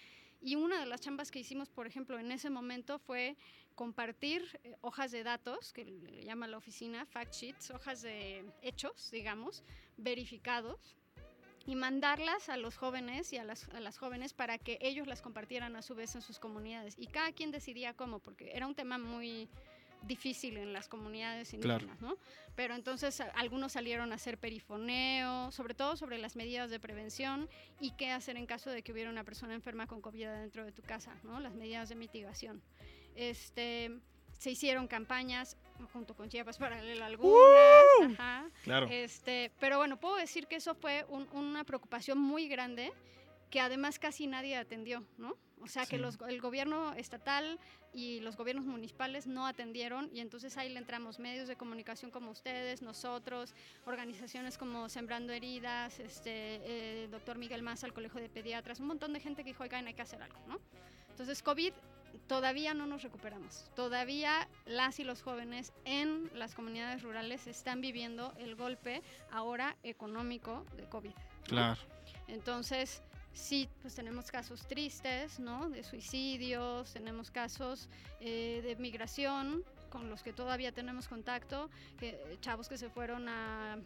[0.42, 3.38] Y una de las chambas que hicimos, por ejemplo, en ese momento fue
[3.76, 9.12] compartir eh, hojas de datos, que le llama la oficina, fact sheets, hojas de hechos,
[9.12, 9.64] digamos,
[9.98, 10.96] verificados,
[11.66, 15.22] y mandarlas a los jóvenes y a las, a las jóvenes para que ellos las
[15.22, 16.96] compartieran a su vez en sus comunidades.
[16.98, 19.50] Y cada quien decidía cómo, porque era un tema muy
[20.04, 21.86] difícil en las comunidades Claro.
[21.86, 22.18] indígenas, ¿no?
[22.56, 27.50] Pero entonces a- algunos salieron a hacer perifoneo, sobre todo sobre las medidas de prevención
[27.80, 30.72] y qué hacer en caso de que hubiera una persona enferma con COVID dentro de
[30.72, 31.40] tu casa, ¿no?
[31.40, 32.62] Las medidas de mitigación.
[33.16, 34.00] Este,
[34.38, 35.58] se hicieron campañas
[35.94, 38.50] junto con Chiapas Paralela algunas, ajá.
[38.64, 38.88] Claro.
[38.90, 42.92] Este, pero bueno, puedo decir que eso fue un- una preocupación muy grande
[43.50, 45.36] que además casi nadie atendió, ¿no?
[45.62, 46.02] O sea, que Sí.
[46.02, 47.60] los, el gobierno estatal
[47.94, 52.32] y los gobiernos municipales no atendieron y entonces ahí le entramos medios de comunicación como
[52.32, 53.56] ustedes, nosotros,
[53.86, 59.14] organizaciones como Sembrando Heridas, este, eh, doctor Miguel Maza, el Colegio de Pediatras, un montón
[59.14, 60.60] de gente que dijo, oigan, hay que hacer algo, ¿no?
[61.10, 61.74] Entonces, COVID
[62.28, 63.70] todavía no nos recuperamos.
[63.76, 69.02] Todavía las y los jóvenes en las comunidades rurales están viviendo el golpe
[69.32, 71.10] ahora económico de COVID.
[71.10, 71.44] ¿no?
[71.44, 71.82] Claro.
[72.28, 73.02] Entonces,
[73.38, 75.70] sí, pues tenemos casos tristes, ¿no?
[75.70, 77.88] De suicidios, tenemos casos
[78.20, 81.70] eh, de migración con los que todavía tenemos contacto,
[82.00, 83.78] que, eh, chavos que se fueron a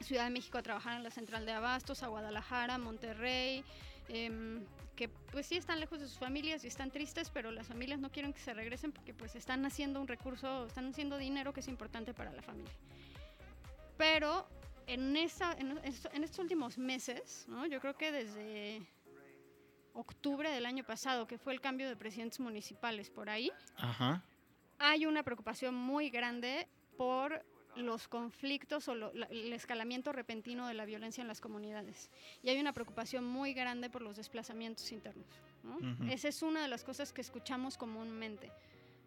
[0.00, 3.62] Ciudad de México a trabajar en la central de abastos, a Guadalajara, Monterrey,
[4.08, 4.64] em,
[4.96, 8.10] que pues sí están lejos de sus familias y están tristes, pero las familias no
[8.10, 11.68] quieren que se regresen porque pues están haciendo un recurso, están haciendo dinero que es
[11.68, 12.72] importante para la familia.
[13.98, 14.46] Pero
[14.94, 17.66] en, esa, en, en estos últimos meses, ¿no?
[17.66, 18.82] yo creo que desde
[19.92, 24.22] octubre del año pasado, que fue el cambio de presidentes municipales por ahí, Ajá.
[24.78, 27.44] hay una preocupación muy grande por
[27.76, 32.10] los conflictos o lo- la- el escalamiento repentino de la violencia en las comunidades.
[32.42, 35.26] Y hay una preocupación muy grande por los desplazamientos internos.
[35.62, 35.76] ¿no?
[35.76, 36.04] Ujú.
[36.10, 38.50] Esa es una de las cosas que escuchamos comúnmente,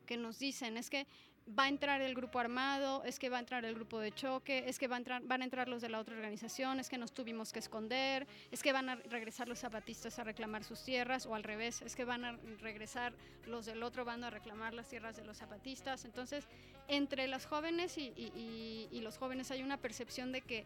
[0.06, 1.08] que nos dicen, es que
[1.48, 4.64] va a entrar el grupo armado, es que va a entrar el grupo de choque,
[4.68, 6.98] es que va a entrar, van a entrar los de la otra organización, es que
[6.98, 11.26] nos tuvimos que esconder, es que van a regresar los zapatistas a reclamar sus tierras,
[11.26, 13.14] o al revés, es que van a regresar
[13.46, 16.06] los del otro bando a reclamar las tierras de los zapatistas.
[16.06, 16.48] Entonces,
[16.88, 20.66] entre las jóvenes y, y- y- y los jóvenes hay una percepción de que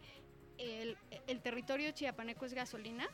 [0.58, 3.06] el, el territorio chiapaneco es gasolina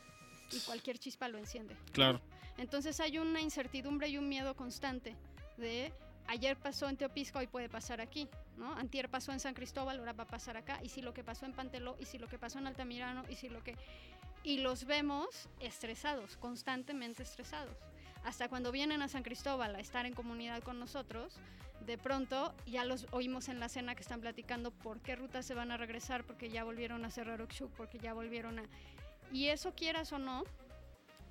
[0.52, 1.76] y cualquier chispa lo enciende.
[1.92, 2.20] Claro.
[2.58, 5.16] Entonces hay una incertidumbre y un miedo constante
[5.56, 5.92] de
[6.26, 8.72] ayer pasó en Teopisco, hoy puede pasar aquí, ¿no?
[8.74, 11.46] Antier pasó en San Cristóbal, ahora va a pasar acá, y si lo que pasó
[11.46, 13.76] en Panteló, y si lo que pasó en Altamirano, y si lo que...
[14.42, 17.76] Y los vemos estresados, constantemente estresados.
[18.24, 21.38] Hasta cuando vienen a San Cristóbal a estar en comunidad con nosotros,
[21.86, 25.54] de pronto ya los oímos en la cena que están platicando por qué rutas se
[25.54, 28.62] van a regresar, porque ya volvieron a cerrar Oxuc, porque ya volvieron a...
[29.32, 30.44] Y eso quieras o no,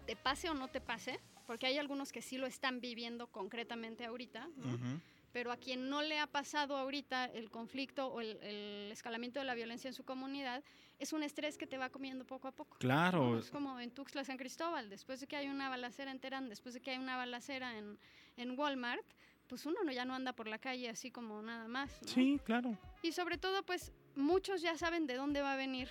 [0.06, 4.06] te pase o no te pase, porque hay algunos que sí lo están viviendo concretamente
[4.06, 4.74] ahorita, ¿no?
[4.74, 5.00] Ujú.
[5.32, 9.46] pero a quien no le ha pasado ahorita el conflicto o el, el escalamiento de
[9.46, 10.64] la violencia en su comunidad,
[11.00, 12.76] es un estrés que te va comiendo poco a poco.
[12.76, 12.80] ¿no?
[12.80, 13.39] Claro.
[13.39, 16.76] Es como en Tuxtla, San Cristóbal, después de que hay una balacera en Terán, después
[16.76, 17.98] de que hay una balacera en,
[18.38, 19.04] en Walmart,
[19.48, 21.91] pues uno no, ya no anda por la calle así como nada más.
[22.02, 22.08] ¿no?
[22.08, 22.78] Sí, claro.
[23.02, 25.89] Y sobre todo, pues muchos ya saben de dónde va a venir,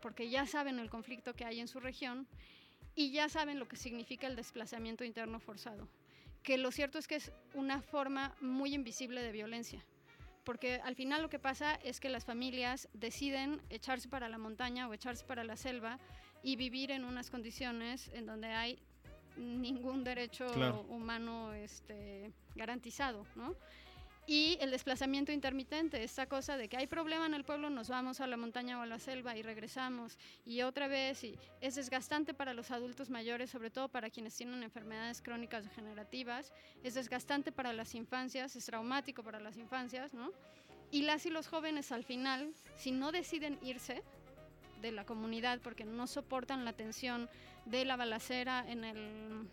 [0.00, 2.28] porque ya saben el conflicto que hay en su región
[2.94, 5.88] y ya saben lo que significa el desplazamiento interno forzado.
[6.42, 9.84] Que lo cierto es que es una forma muy invisible de violencia.
[10.44, 14.88] Porque al final lo que pasa es que las familias deciden echarse para la montaña
[14.88, 16.00] o echarse para la selva
[16.42, 18.78] y vivir en unas condiciones en donde hay
[19.36, 20.80] ningún derecho Claro.
[20.88, 23.54] humano este, garantizado, ¿no?
[24.26, 28.20] Y el desplazamiento intermitente, esta cosa de que hay problema en el pueblo, nos vamos
[28.20, 30.16] a la montaña o a la selva y regresamos
[30.46, 34.62] y otra vez, y es desgastante para los adultos mayores, sobre todo para quienes tienen
[34.62, 36.52] enfermedades crónicas degenerativas,
[36.84, 40.30] es desgastante para las infancias, es traumático para las infancias, ¿no?
[40.92, 44.02] Y las y los jóvenes al final, si no deciden irse
[44.82, 47.28] de la comunidad porque no soportan la tensión
[47.64, 49.48] de la balacera en, el,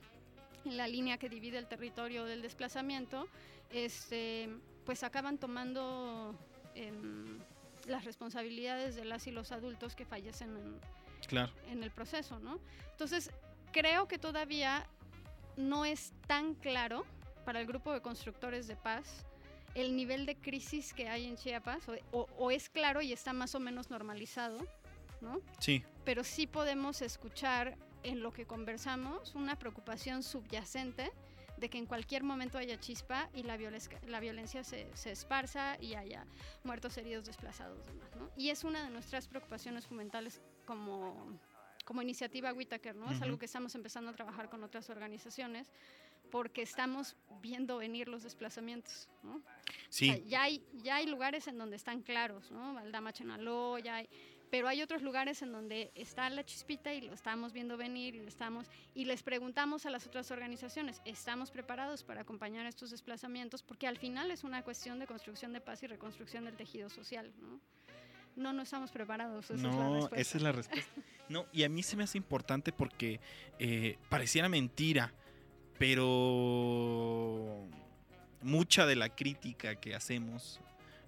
[0.65, 3.27] en la línea que divide el territorio del desplazamiento,
[3.71, 4.49] este,
[4.85, 6.35] pues acaban tomando
[6.75, 7.39] em,
[7.87, 10.79] las responsabilidades de las y los adultos que fallecen en,
[11.27, 11.51] Claro.
[11.69, 12.59] en el proceso, ¿no?
[12.91, 13.31] Entonces,
[13.71, 14.87] creo que todavía
[15.57, 17.05] no es tan claro
[17.45, 19.25] para el grupo de constructores de paz
[19.75, 23.33] el nivel de crisis que hay en Chiapas, o, o- o es claro y está
[23.33, 24.57] más o menos normalizado,
[25.21, 25.39] ¿no?
[25.59, 25.83] Sí.
[26.05, 31.11] Pero sí podemos escuchar en lo que conversamos una preocupación subyacente
[31.59, 35.77] de que en cualquier momento haya chispa y la, violes- la violencia se, se esparza
[35.81, 36.25] y haya
[36.63, 38.29] muertos, heridos, desplazados, demás, ¿no?
[38.37, 41.37] Y es una de nuestras preocupaciones fundamentales como,
[41.85, 43.09] como iniciativa Whitaker, ¿no?
[43.11, 43.25] Es Ujú.
[43.25, 45.69] algo que estamos empezando a trabajar con otras organizaciones
[46.31, 49.35] porque estamos viendo venir los desplazamientos, ¿no?
[49.37, 49.41] O
[49.89, 50.05] Sí.
[50.07, 52.73] sea, ya, hay, ya hay lugares en donde están claros, ¿no?
[52.75, 54.09] Valdama, Chenaló, ya hay,
[54.49, 58.19] pero hay otros lugares en donde está la chispita y lo estamos viendo venir y
[58.21, 63.63] lo estamos y les preguntamos a las otras organizaciones, ¿estamos preparados para acompañar estos desplazamientos?
[63.63, 67.31] Porque al final es una cuestión de construcción de paz y reconstrucción del tejido social,
[67.39, 67.59] ¿no?
[68.35, 69.45] No, no estamos preparados.
[69.45, 71.01] Esa es la no, esa es la respuesta.
[71.29, 73.19] No, y a mí se me hace importante porque
[73.59, 75.13] eh, pareciera mentira,
[75.77, 77.67] pero
[78.41, 80.59] mucha de la crítica que hacemos,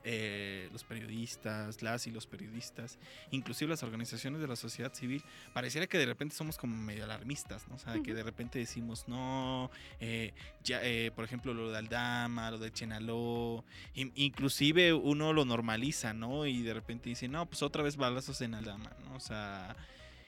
[0.04, 2.98] eh, los periodistas, las y los periodistas,
[3.32, 5.24] inclusive las organizaciones de la sociedad civil,
[5.54, 7.76] pareciera que de repente somos como medio alarmistas, ¿no?
[7.76, 10.34] O sea, que de repente decimos, no, eh,
[10.64, 16.14] ya, eh, por ejemplo, lo de Aldama, lo de Chenaló, in- inclusive uno lo normaliza,
[16.14, 16.46] ¿no?
[16.46, 19.16] Y de repente dice, no, pues otra vez balazos en Aldama, ¿no?
[19.16, 19.76] O sea,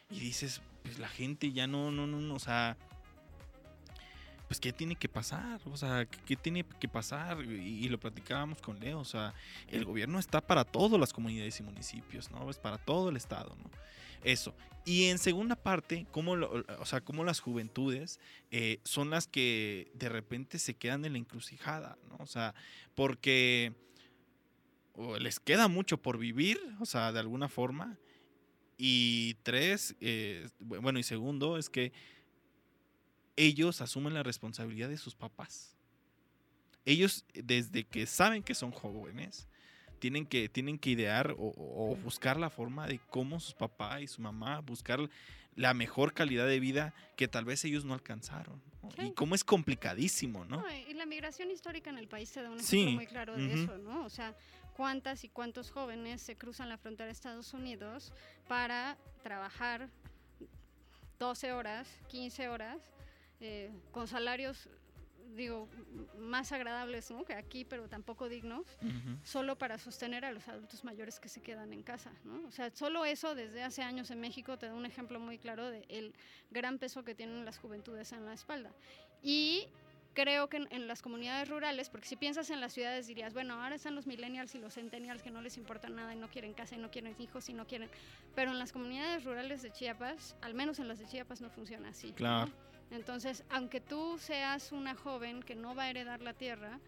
[0.09, 2.77] y dices, pues la gente ya no, no, no, no, o sea,
[4.53, 8.79] pues qué tiene que pasar, o sea, qué, tiene que pasar, y, lo platicábamos con
[8.79, 9.33] Leo, o sea,
[9.67, 12.47] el gobierno está para todas las comunidades y municipios, ¿no?
[12.51, 13.71] Es para todo el estado, ¿no?
[14.23, 14.53] Eso.
[14.85, 18.19] Y en segunda parte, cómo, o sea, cómo las juventudes
[18.51, 22.17] eh, son las que de repente se quedan en la encrucijada, ¿no?
[22.19, 22.53] O sea,
[22.93, 23.73] porque
[25.19, 27.97] les queda mucho por vivir, o sea, de alguna forma.
[28.77, 31.91] Y tres, eh, bu- bueno, y segundo, es que
[33.35, 35.75] ellos asumen la responsabilidad de sus papás.
[36.85, 39.47] Ellos, desde que saben que son jóvenes,
[39.99, 44.21] tienen que, tienen que idear o, buscar la forma de cómo sus papás y su
[44.21, 45.09] mamá buscar
[45.55, 48.61] la mejor calidad de vida que tal vez ellos no alcanzaron.
[48.81, 49.05] ¿no?
[49.05, 50.57] Y cómo es complicadísimo, ¿no?
[50.57, 53.37] No, y la migración histórica en el país te da un Sí, ejemplo muy claro
[53.37, 54.03] de eso, ¿no?
[54.03, 54.35] O sea,
[54.75, 58.11] cuántas y cuántos jóvenes se cruzan la frontera de Estados Unidos
[58.49, 59.89] para trabajar
[61.19, 62.81] 12 horas, 15 horas,
[63.45, 64.69] eh, con salarios,
[65.35, 65.67] digo,
[66.17, 67.25] más agradables ¿no?
[67.25, 68.65] que aquí, pero tampoco dignos,
[69.21, 72.47] solo para sostener a los adultos mayores que se quedan en casa, ¿no?
[72.47, 75.69] O sea, solo eso desde hace años en México te da un ejemplo muy claro
[75.69, 76.13] del
[76.51, 78.71] gran peso que tienen las juventudes en la espalda.
[79.21, 79.67] Y
[80.13, 83.61] creo que en, en, las comunidades rurales, porque si piensas en las ciudades dirías, bueno,
[83.61, 86.53] ahora están los millennials y los centennials que no les importa nada y no quieren
[86.53, 87.89] casa y no quieren hijos y no quieren,
[88.35, 91.89] pero en las comunidades rurales de Chiapas, al menos en las de Chiapas no funciona
[91.89, 92.11] así.
[92.13, 92.51] Claro.
[92.51, 92.95] ¿no?
[92.95, 96.79] Entonces, aunque tú seas una joven que no va a heredar la tierra,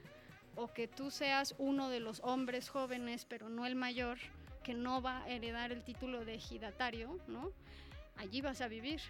[0.55, 4.17] o que tú seas uno de los hombres jóvenes, pero no el mayor,
[4.63, 7.51] que no va a heredar el título de ejidatario, ¿no?
[8.17, 9.01] Allí vas a vivir.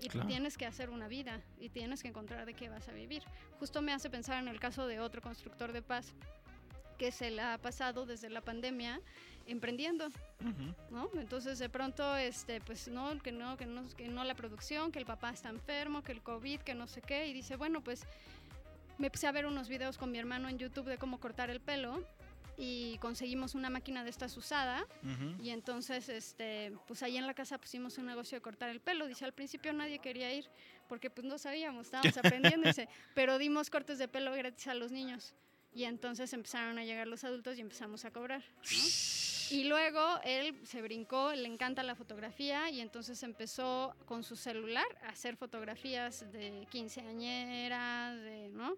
[0.00, 0.28] Y Claro.
[0.28, 3.22] tienes que hacer una vida y tienes que encontrar de qué vas a vivir.
[3.58, 6.14] Justo me hace pensar en el caso de otro constructor de paz
[6.98, 9.00] que se la ha pasado desde la pandemia
[9.46, 10.74] emprendiendo, Ujú.
[10.90, 11.08] ¿no?
[11.14, 14.98] Entonces de pronto, este, pues no, que no, que no, que no la producción, que
[14.98, 18.04] el papá está enfermo, que el COVID, que no sé qué, y dice, bueno, pues
[18.98, 21.60] me puse a ver unos videos con mi hermano en YouTube de cómo cortar el
[21.60, 22.02] pelo
[22.58, 24.84] y conseguimos una máquina de estas usada
[25.40, 29.06] y entonces, este, pues ahí en la casa pusimos un negocio de cortar el pelo.
[29.06, 30.46] Dice, al principio nadie quería ir
[30.88, 34.90] porque pues no sabíamos, estábamos aprendiendo, dice, pero dimos cortes de pelo gratis a los
[34.90, 35.34] niños.
[35.74, 38.42] Y entonces empezaron a llegar los adultos y empezamos a cobrar.
[38.42, 38.60] ¿no?
[39.50, 44.84] Y luego él se brincó, le encanta la fotografía y entonces empezó con su celular
[45.04, 48.74] a hacer fotografías de quinceañeras, de, ¿no?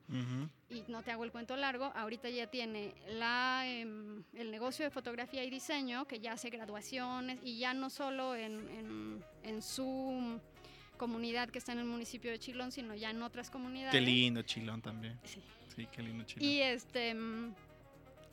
[0.68, 4.90] Y no te hago el cuento largo, ahorita ya tiene la, em, el negocio de
[4.90, 10.40] fotografía y diseño, que ya hace graduaciones, y ya no solo en, en- en su
[10.96, 13.92] comunidad que está en el municipio de Chilón, sino ya en otras comunidades.
[13.92, 15.18] Qué lindo Chilón también.
[15.24, 15.40] Sí.
[15.74, 16.24] Sí, qué lindo.
[16.38, 17.54] Y este mm,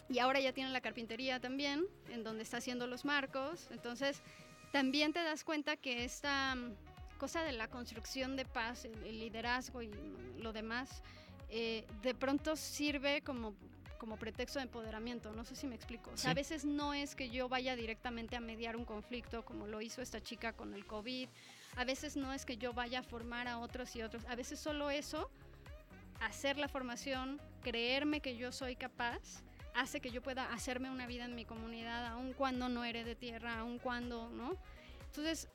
[0.09, 3.67] y ahora ya tiene la carpintería también, en donde está haciendo los marcos.
[3.71, 4.21] Entonces,
[4.71, 6.75] también te das cuenta que esta mm,
[7.17, 9.91] cosa de la construcción de paz, el, el liderazgo y
[10.37, 11.03] lo demás,
[11.49, 13.55] eh, de pronto sirve como
[13.97, 16.11] como pretexto de empoderamiento, no sé si me explico.
[16.11, 19.65] O sea, a veces no es que yo vaya directamente a mediar un conflicto como
[19.65, 21.27] lo hizo esta chica con el COVID,
[21.75, 24.59] a veces no es que yo vaya a formar a otros y otros, a veces
[24.59, 25.31] solo eso
[26.19, 29.43] hacer la formación, creerme que yo soy capaz,
[29.73, 33.59] hace que yo pueda hacerme una vida en mi comunidad, aun cuando no herede tierra,
[33.59, 34.57] aun cuando, ¿no?
[35.05, 35.49] Entonces,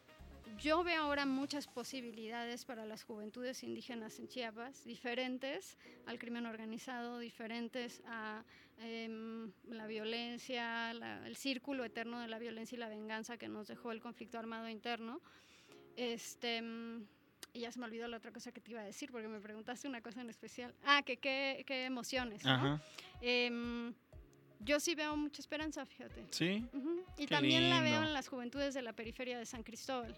[0.58, 7.18] yo veo ahora muchas posibilidades para las juventudes indígenas en Chiapas, diferentes al crimen organizado,
[7.18, 8.44] diferentes a
[8.78, 13.68] em, la violencia, la- el círculo eterno de la violencia y la venganza que nos
[13.68, 15.20] dejó el conflicto armado interno.
[15.96, 16.62] Este,
[17.53, 19.40] y ya se me olvidó la otra cosa que te iba a decir, porque me
[19.40, 20.74] preguntaste una cosa en especial.
[20.84, 22.45] Ah, que qué, emociones.
[22.45, 22.51] ¿no?
[22.51, 22.82] Ajá.
[23.20, 23.93] Em,
[24.61, 26.24] yo sí veo mucha esperanza, fíjate.
[26.30, 26.64] Sí.
[26.72, 27.03] Ujú.
[27.18, 28.07] Y Qué también la veo lindo.
[28.09, 30.16] en las juventudes de la periferia de San Cristóbal.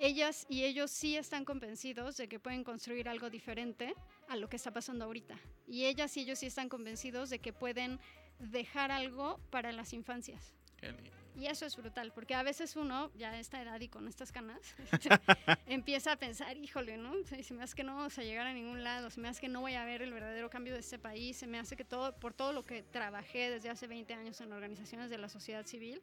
[0.00, 3.94] Ellas y ellos sí están convencidos de que pueden construir algo diferente
[4.28, 5.38] a lo que está pasando ahorita.
[5.68, 8.00] Y ellas y ellos sí están convencidos de que pueden
[8.38, 10.52] dejar algo para las infancias.
[10.76, 11.10] Qué lindo.
[11.36, 14.30] Y eso es brutal, porque a veces uno, ya a esta edad y con estas
[14.30, 14.60] canas,
[15.66, 17.12] empieza a pensar, híjole, ¿no?
[17.24, 19.48] Se, me hace que no vamos a llegar a ningún lado, se me hace que
[19.48, 22.14] no voy a ver el verdadero cambio de este país, se me hace que todo,
[22.16, 26.00] por todo lo que trabajé desde hace 20 años en organizaciones de la sociedad civil,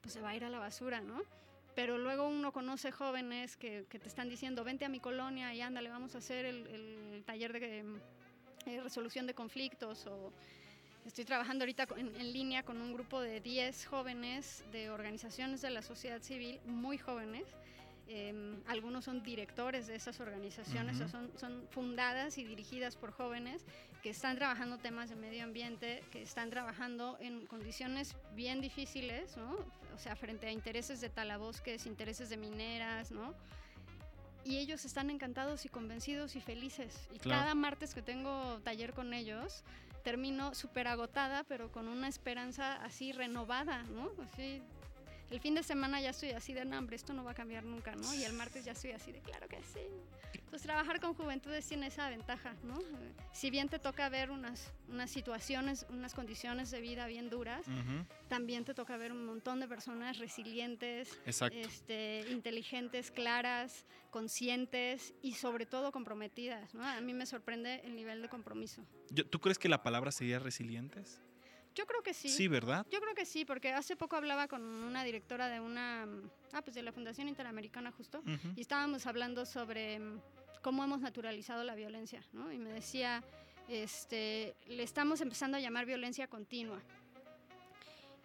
[0.00, 1.22] pues se va a ir a la basura, ¿no?
[1.76, 5.60] Pero luego uno conoce jóvenes que, que te están diciendo, vente a mi colonia y
[5.60, 7.84] ándale, vamos a hacer el, el taller de
[8.66, 10.32] eh, resolución de conflictos o
[11.06, 15.70] Estoy trabajando ahorita en, en línea con un grupo de 10 jóvenes de organizaciones de
[15.70, 17.44] la sociedad civil, muy jóvenes.
[18.08, 21.04] Em, algunos son directores de esas organizaciones, Ujú.
[21.04, 23.64] o son, son fundadas y dirigidas por jóvenes
[24.02, 29.56] que están trabajando temas de medio ambiente, que están trabajando en condiciones bien difíciles, ¿no?
[29.94, 33.34] O sea, frente a intereses de talabosques, intereses de mineras, ¿no?
[34.44, 37.08] Y ellos están encantados y convencidos y felices.
[37.14, 37.42] Y Claro.
[37.42, 39.62] cada martes que tengo taller con ellos,
[40.02, 44.10] termino súper agotada, pero con una esperanza así renovada, ¿no?
[44.22, 44.62] Así,
[45.32, 47.64] el fin de semana ya estoy así de, no, hombre, esto no va a cambiar
[47.64, 48.12] nunca, ¿no?
[48.14, 49.80] Y el martes ya estoy así de, claro que sí.
[50.34, 52.78] Entonces, trabajar con juventudes tiene esa ventaja, ¿no?
[53.32, 57.64] Si bien te toca ver unas, unas situaciones, unas condiciones de vida bien duras,
[58.28, 65.64] también te toca ver un montón de personas resilientes, este, inteligentes, claras, conscientes y sobre
[65.64, 66.74] todo comprometidas.
[66.74, 66.84] ¿no?
[66.84, 68.84] A mí me sorprende el nivel de compromiso.
[69.30, 71.22] ¿Tú crees que la palabra sería resilientes?
[71.74, 72.28] Yo creo que sí.
[72.28, 72.86] Sí, ¿verdad?
[72.90, 76.06] Yo creo que sí, porque hace poco hablaba con una directora de una,
[76.52, 78.22] ah, pues de la Fundación Interamericana justo,
[78.56, 80.20] y estábamos hablando sobre mm,
[80.62, 82.52] cómo hemos naturalizado la violencia, ¿no?
[82.52, 83.22] Y me decía,
[83.68, 86.80] este, le estamos empezando a llamar violencia continua.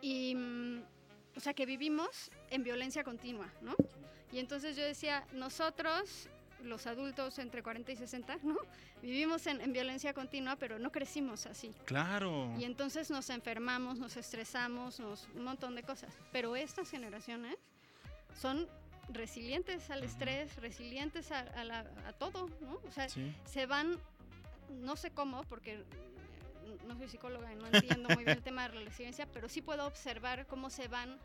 [0.01, 0.83] Y, mm,
[1.35, 3.75] o sea, que vivimos en violencia continua, ¿no?
[4.31, 6.29] Y entonces yo decía, nosotros,
[6.63, 8.57] los adultos entre 40 y 60, ¿no?
[9.01, 11.71] Vivimos en, en violencia continua, pero no crecimos así.
[11.85, 12.53] Claro.
[12.57, 16.13] Y entonces nos enfermamos, nos estresamos, nos, un montón de cosas.
[16.31, 17.55] Pero estas generaciones
[18.39, 18.67] son
[19.09, 22.79] resilientes al estrés, resilientes a, a la- a todo, ¿no?
[22.87, 23.33] O sea, Sí.
[23.45, 23.97] se van
[24.81, 25.81] no sé cómo, porque
[26.87, 29.61] no soy psicóloga y no entiendo muy bien el tema de la resiliencia, pero sí
[29.61, 31.17] puedo observar cómo se van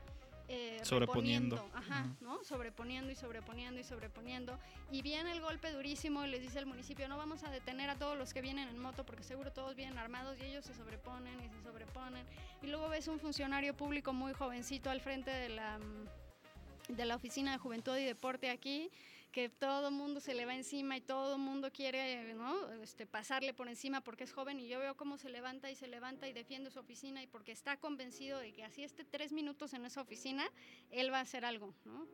[0.49, 1.57] eh, Sobreponiendo.
[1.57, 2.25] reponiendo, Ajá, Ujú.
[2.25, 2.45] ¿no?
[2.45, 4.59] Sobreponiendo y sobreponiendo y sobreponiendo.
[4.91, 7.97] Y viene el golpe durísimo y les dice el municipio, no vamos a detener a
[7.97, 11.35] todos los que vienen en moto porque seguro todos vienen armados y ellos se sobreponen
[11.43, 12.25] y se sobreponen.
[12.63, 17.17] Y luego ves un funcionario público muy jovencito al frente de la, mm, de la
[17.17, 18.91] Oficina de Juventud y Deporte aquí,
[19.33, 22.71] que todo mundo se le va encima y todo mundo quiere ¿no?
[22.75, 25.89] este, pasarle por encima porque es joven y yo veo cómo se levanta y se
[25.89, 29.73] levanta y defiende su oficina y porque está convencido de que así esté tres minutos
[29.73, 30.45] en esa oficina,
[30.91, 31.75] él va a hacer algo.
[31.85, 32.07] ¿no?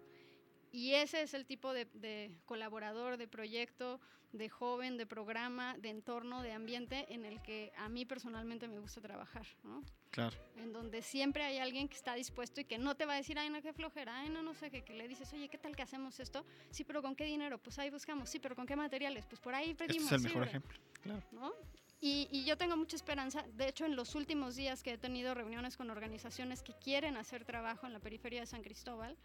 [0.73, 4.01] Y ese es el tipo de, de colaborador, de proyecto,
[4.33, 8.79] de joven, de programa, de entorno, de ambiente en el que a mí personalmente me
[8.79, 9.47] gusta trabajar.
[9.65, 9.83] ¿no?
[10.11, 10.37] Claro.
[10.57, 13.39] en donde siempre hay alguien que está dispuesto y que no te va a decir,
[13.39, 15.77] ay, no, qué flojera, ay, no, no sé, qué, que le dices, oye, ¿qué tal
[15.77, 16.45] que hacemos esto?
[16.71, 17.59] Sí, pero ¿con qué dinero?
[17.59, 19.27] Pues ahí buscamos, sí, pero ¿con qué materiales?
[19.27, 20.07] Pues por ahí Este pedimos.
[20.07, 20.49] es el sí, mejor ¿verdad?
[20.57, 20.79] ejemplo.
[21.03, 21.23] Claro.
[21.33, 21.53] ¿no?
[22.01, 25.35] Y, y yo tengo mucha esperanza, de hecho en los últimos días que he tenido
[25.35, 29.17] reuniones con organizaciones que quieren hacer trabajo en la periferia de San Cristóbal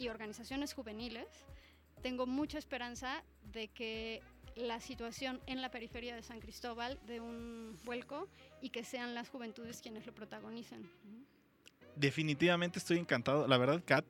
[0.00, 1.28] y organizaciones juveniles,
[2.02, 3.22] tengo mucha esperanza
[3.52, 4.22] de que
[4.56, 8.28] la situación en la periferia de San Cristóbal de un vuelco
[8.60, 10.90] y que sean las juventudes quienes lo protagonicen.
[11.96, 13.46] Definitivamente estoy encantado.
[13.46, 14.04] La verdad, Kat,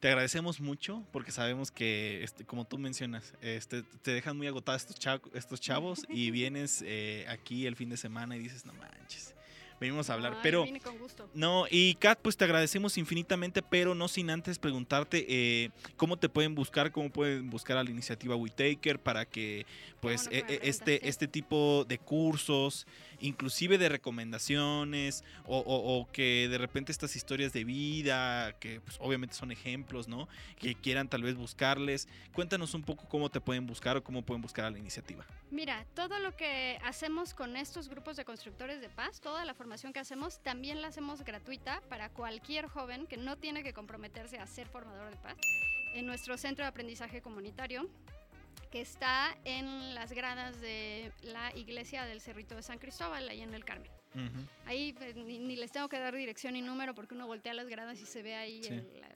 [0.00, 4.86] te agradecemos mucho porque sabemos que, este, como tú mencionas, este, te dejan muy agotados
[5.34, 9.34] estos chavos y vienes eh, aquí el fin de semana y dices, no manches,
[9.82, 10.32] venimos a hablar.
[10.34, 11.28] Ay, Pero vine con gusto.
[11.34, 16.28] No, y Kat, pues te agradecemos infinitamente, pero no sin antes preguntarte eh, cómo te
[16.30, 19.66] pueden buscar, cómo pueden buscar a la iniciativa WeTaker para que,
[20.00, 22.86] pues, eh, eh, este, este tipo de cursos,
[23.20, 28.96] inclusive de recomendaciones, o, o- o que de repente estas historias de vida, que pues,
[29.00, 30.28] obviamente son ejemplos, ¿no?
[30.58, 32.08] Que quieran tal vez buscarles.
[32.32, 35.24] Cuéntanos un poco cómo te pueden buscar o cómo pueden buscar a la iniciativa.
[35.50, 39.71] Mira, todo lo que hacemos con estos grupos de constructores de paz, toda la formación
[39.72, 44.46] que hacemos, también la hacemos gratuita para cualquier joven que no tiene que comprometerse a
[44.46, 45.36] ser formador de paz
[45.94, 47.88] en nuestro centro de aprendizaje comunitario
[48.70, 53.54] que está en las gradas de la iglesia del Cerrito de San Cristóbal, ahí en
[53.54, 53.90] el Carmen.
[54.14, 54.46] Ujú.
[54.66, 57.68] Ahí pues, ni, ni les tengo que dar dirección y número porque uno voltea las
[57.68, 58.74] gradas y se ve ahí Sí.
[58.74, 59.08] el- la,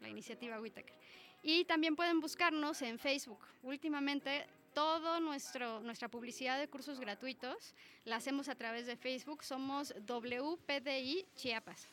[0.00, 0.94] la iniciativa Whittaker.
[1.42, 3.40] Y también pueden buscarnos en Facebook.
[3.62, 9.44] Últimamente todo nuestro nuestra publicidad de cursos gratuitos la hacemos a través de Facebook.
[9.44, 11.86] Somos WPDI Chiapas.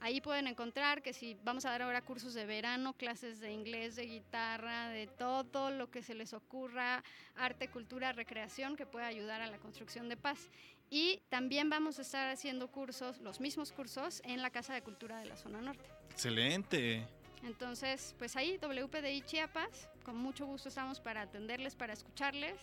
[0.00, 3.96] Ahí pueden encontrar que si vamos a dar ahora cursos de verano, clases de inglés,
[3.96, 7.02] de guitarra, de todo lo que se les ocurra,
[7.34, 10.50] arte, cultura, recreación que pueda ayudar a la construcción de paz.
[10.90, 15.18] Y también vamos a estar haciendo cursos, los mismos cursos, en la Casa de Cultura
[15.18, 15.88] de la Zona Norte.
[16.10, 17.06] Excelente.
[17.42, 22.54] Entonces, pues ahí, WPDI Chiapas, con mucho gusto estamos para atenderles, para escucharles.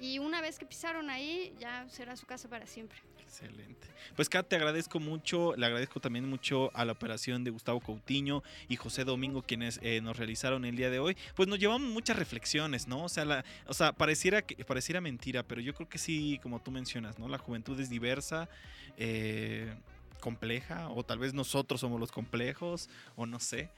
[0.00, 2.98] Y una vez que pisaron ahí, ya será su casa para siempre.
[3.20, 3.86] Excelente.
[4.16, 8.42] Pues Kat, te agradezco mucho, le agradezco también mucho a la operación de Gustavo Coutinho
[8.68, 11.14] y José Domingo quienes eh, nos realizaron el día de hoy.
[11.34, 13.04] Pues nos llevamos muchas reflexiones, ¿no?
[13.04, 16.62] O sea, la, o sea, pareciera que pareciera mentira, pero yo creo que sí, como
[16.62, 17.28] tú mencionas, ¿no?
[17.28, 18.48] La juventud es diversa,
[18.96, 19.74] eh,
[20.20, 23.68] compleja, o tal vez nosotros somos los complejos, o no sé.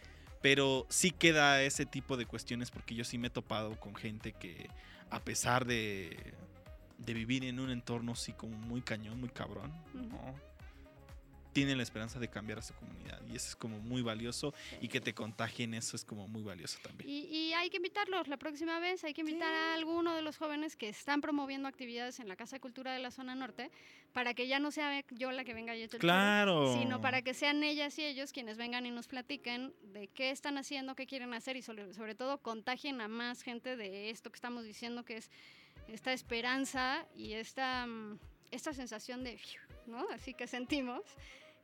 [0.41, 4.33] Pero sí queda ese tipo de cuestiones porque yo sí me he topado con gente
[4.33, 4.69] que
[5.11, 6.17] a pesar de,
[6.99, 9.73] de vivir en un entorno así como muy cañón, muy cabrón.
[9.95, 10.50] ¿no?
[11.61, 14.89] Tienen la esperanza de cambiar a su comunidad y eso es como muy valioso y
[14.89, 17.09] que te contagien eso es como muy valioso también.
[17.11, 20.39] Y, y hay que invitarlos la próxima vez, hay que invitar a alguno de los
[20.39, 23.71] jóvenes que están promoviendo actividades en la Casa de Cultura de la Zona Norte
[24.15, 26.75] para que ya no sea yo la que venga y eche el choro, Claro.
[26.79, 30.57] sino para que sean ellas y ellos quienes vengan y nos platiquen de qué están
[30.57, 34.37] haciendo, qué quieren hacer y sobre, sobre todo contagien a más gente de esto que
[34.37, 35.31] estamos diciendo que es
[35.89, 38.19] esta esperanza y esta, mm,
[38.51, 39.39] esta sensación de,
[39.87, 40.07] ¿no?
[40.13, 41.03] Así que sentimos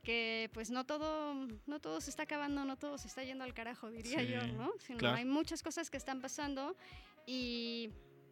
[0.07, 1.33] que pues no todo,
[1.65, 4.47] no todo se está acabando, no todo se está yendo al carajo, diría Sí, yo,
[4.47, 4.71] ¿no?
[4.79, 5.17] Sino claro.
[5.17, 6.77] hay muchas cosas que están pasando
[7.25, 7.89] y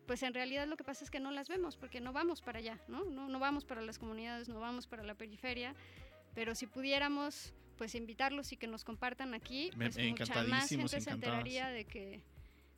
[0.07, 2.59] pues en realidad lo que pasa es que no las vemos porque no vamos para
[2.59, 3.03] allá, ¿no?
[3.03, 5.75] No, no vamos para las comunidades, no vamos para la periferia,
[6.33, 11.01] pero si pudiéramos pues invitarlos y que nos compartan aquí, Me- pues mucha más gente
[11.01, 12.21] se enteraría de que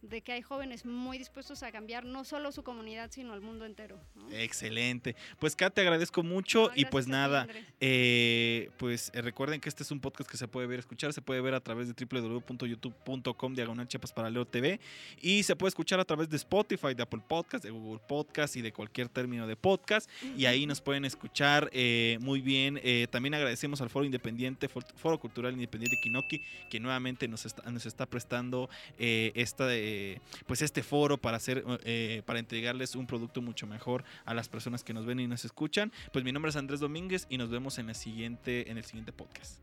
[0.02, 3.66] de que hay jóvenes muy dispuestos a cambiar no solo su comunidad, sino al mundo
[3.66, 4.00] entero.
[4.16, 4.30] ¿no?
[4.32, 5.16] Excelente.
[5.40, 7.48] Pues Kat, te agradezco mucho No, y pues nada,
[7.80, 11.22] eh, pues eh, recuerden que este es un podcast que se puede ver, escuchar, se
[11.22, 14.14] puede ver a través de www.youtube.com diagonal Chiapas
[14.52, 14.80] TV
[15.22, 18.62] y se puede escuchar a través de Spotify, de Apple Podcast, de Google Podcast y
[18.62, 22.80] de cualquier término de podcast y ahí nos pueden escuchar eh, muy bien.
[22.84, 27.70] Eh, también agradecemos al Foro Independiente, For- Foro Cultural Independiente Kinoki, que nuevamente nos está,
[27.72, 29.68] nos está prestando esta,
[29.98, 34.50] este, pues este foro para hacer, eh, para entregarles un producto mucho mejor a las
[34.50, 35.92] personas que nos ven y nos escuchan.
[36.12, 39.62] Pues mi nombre es Andrés Domínguez y nos vemos en siguiente, en el siguiente podcast.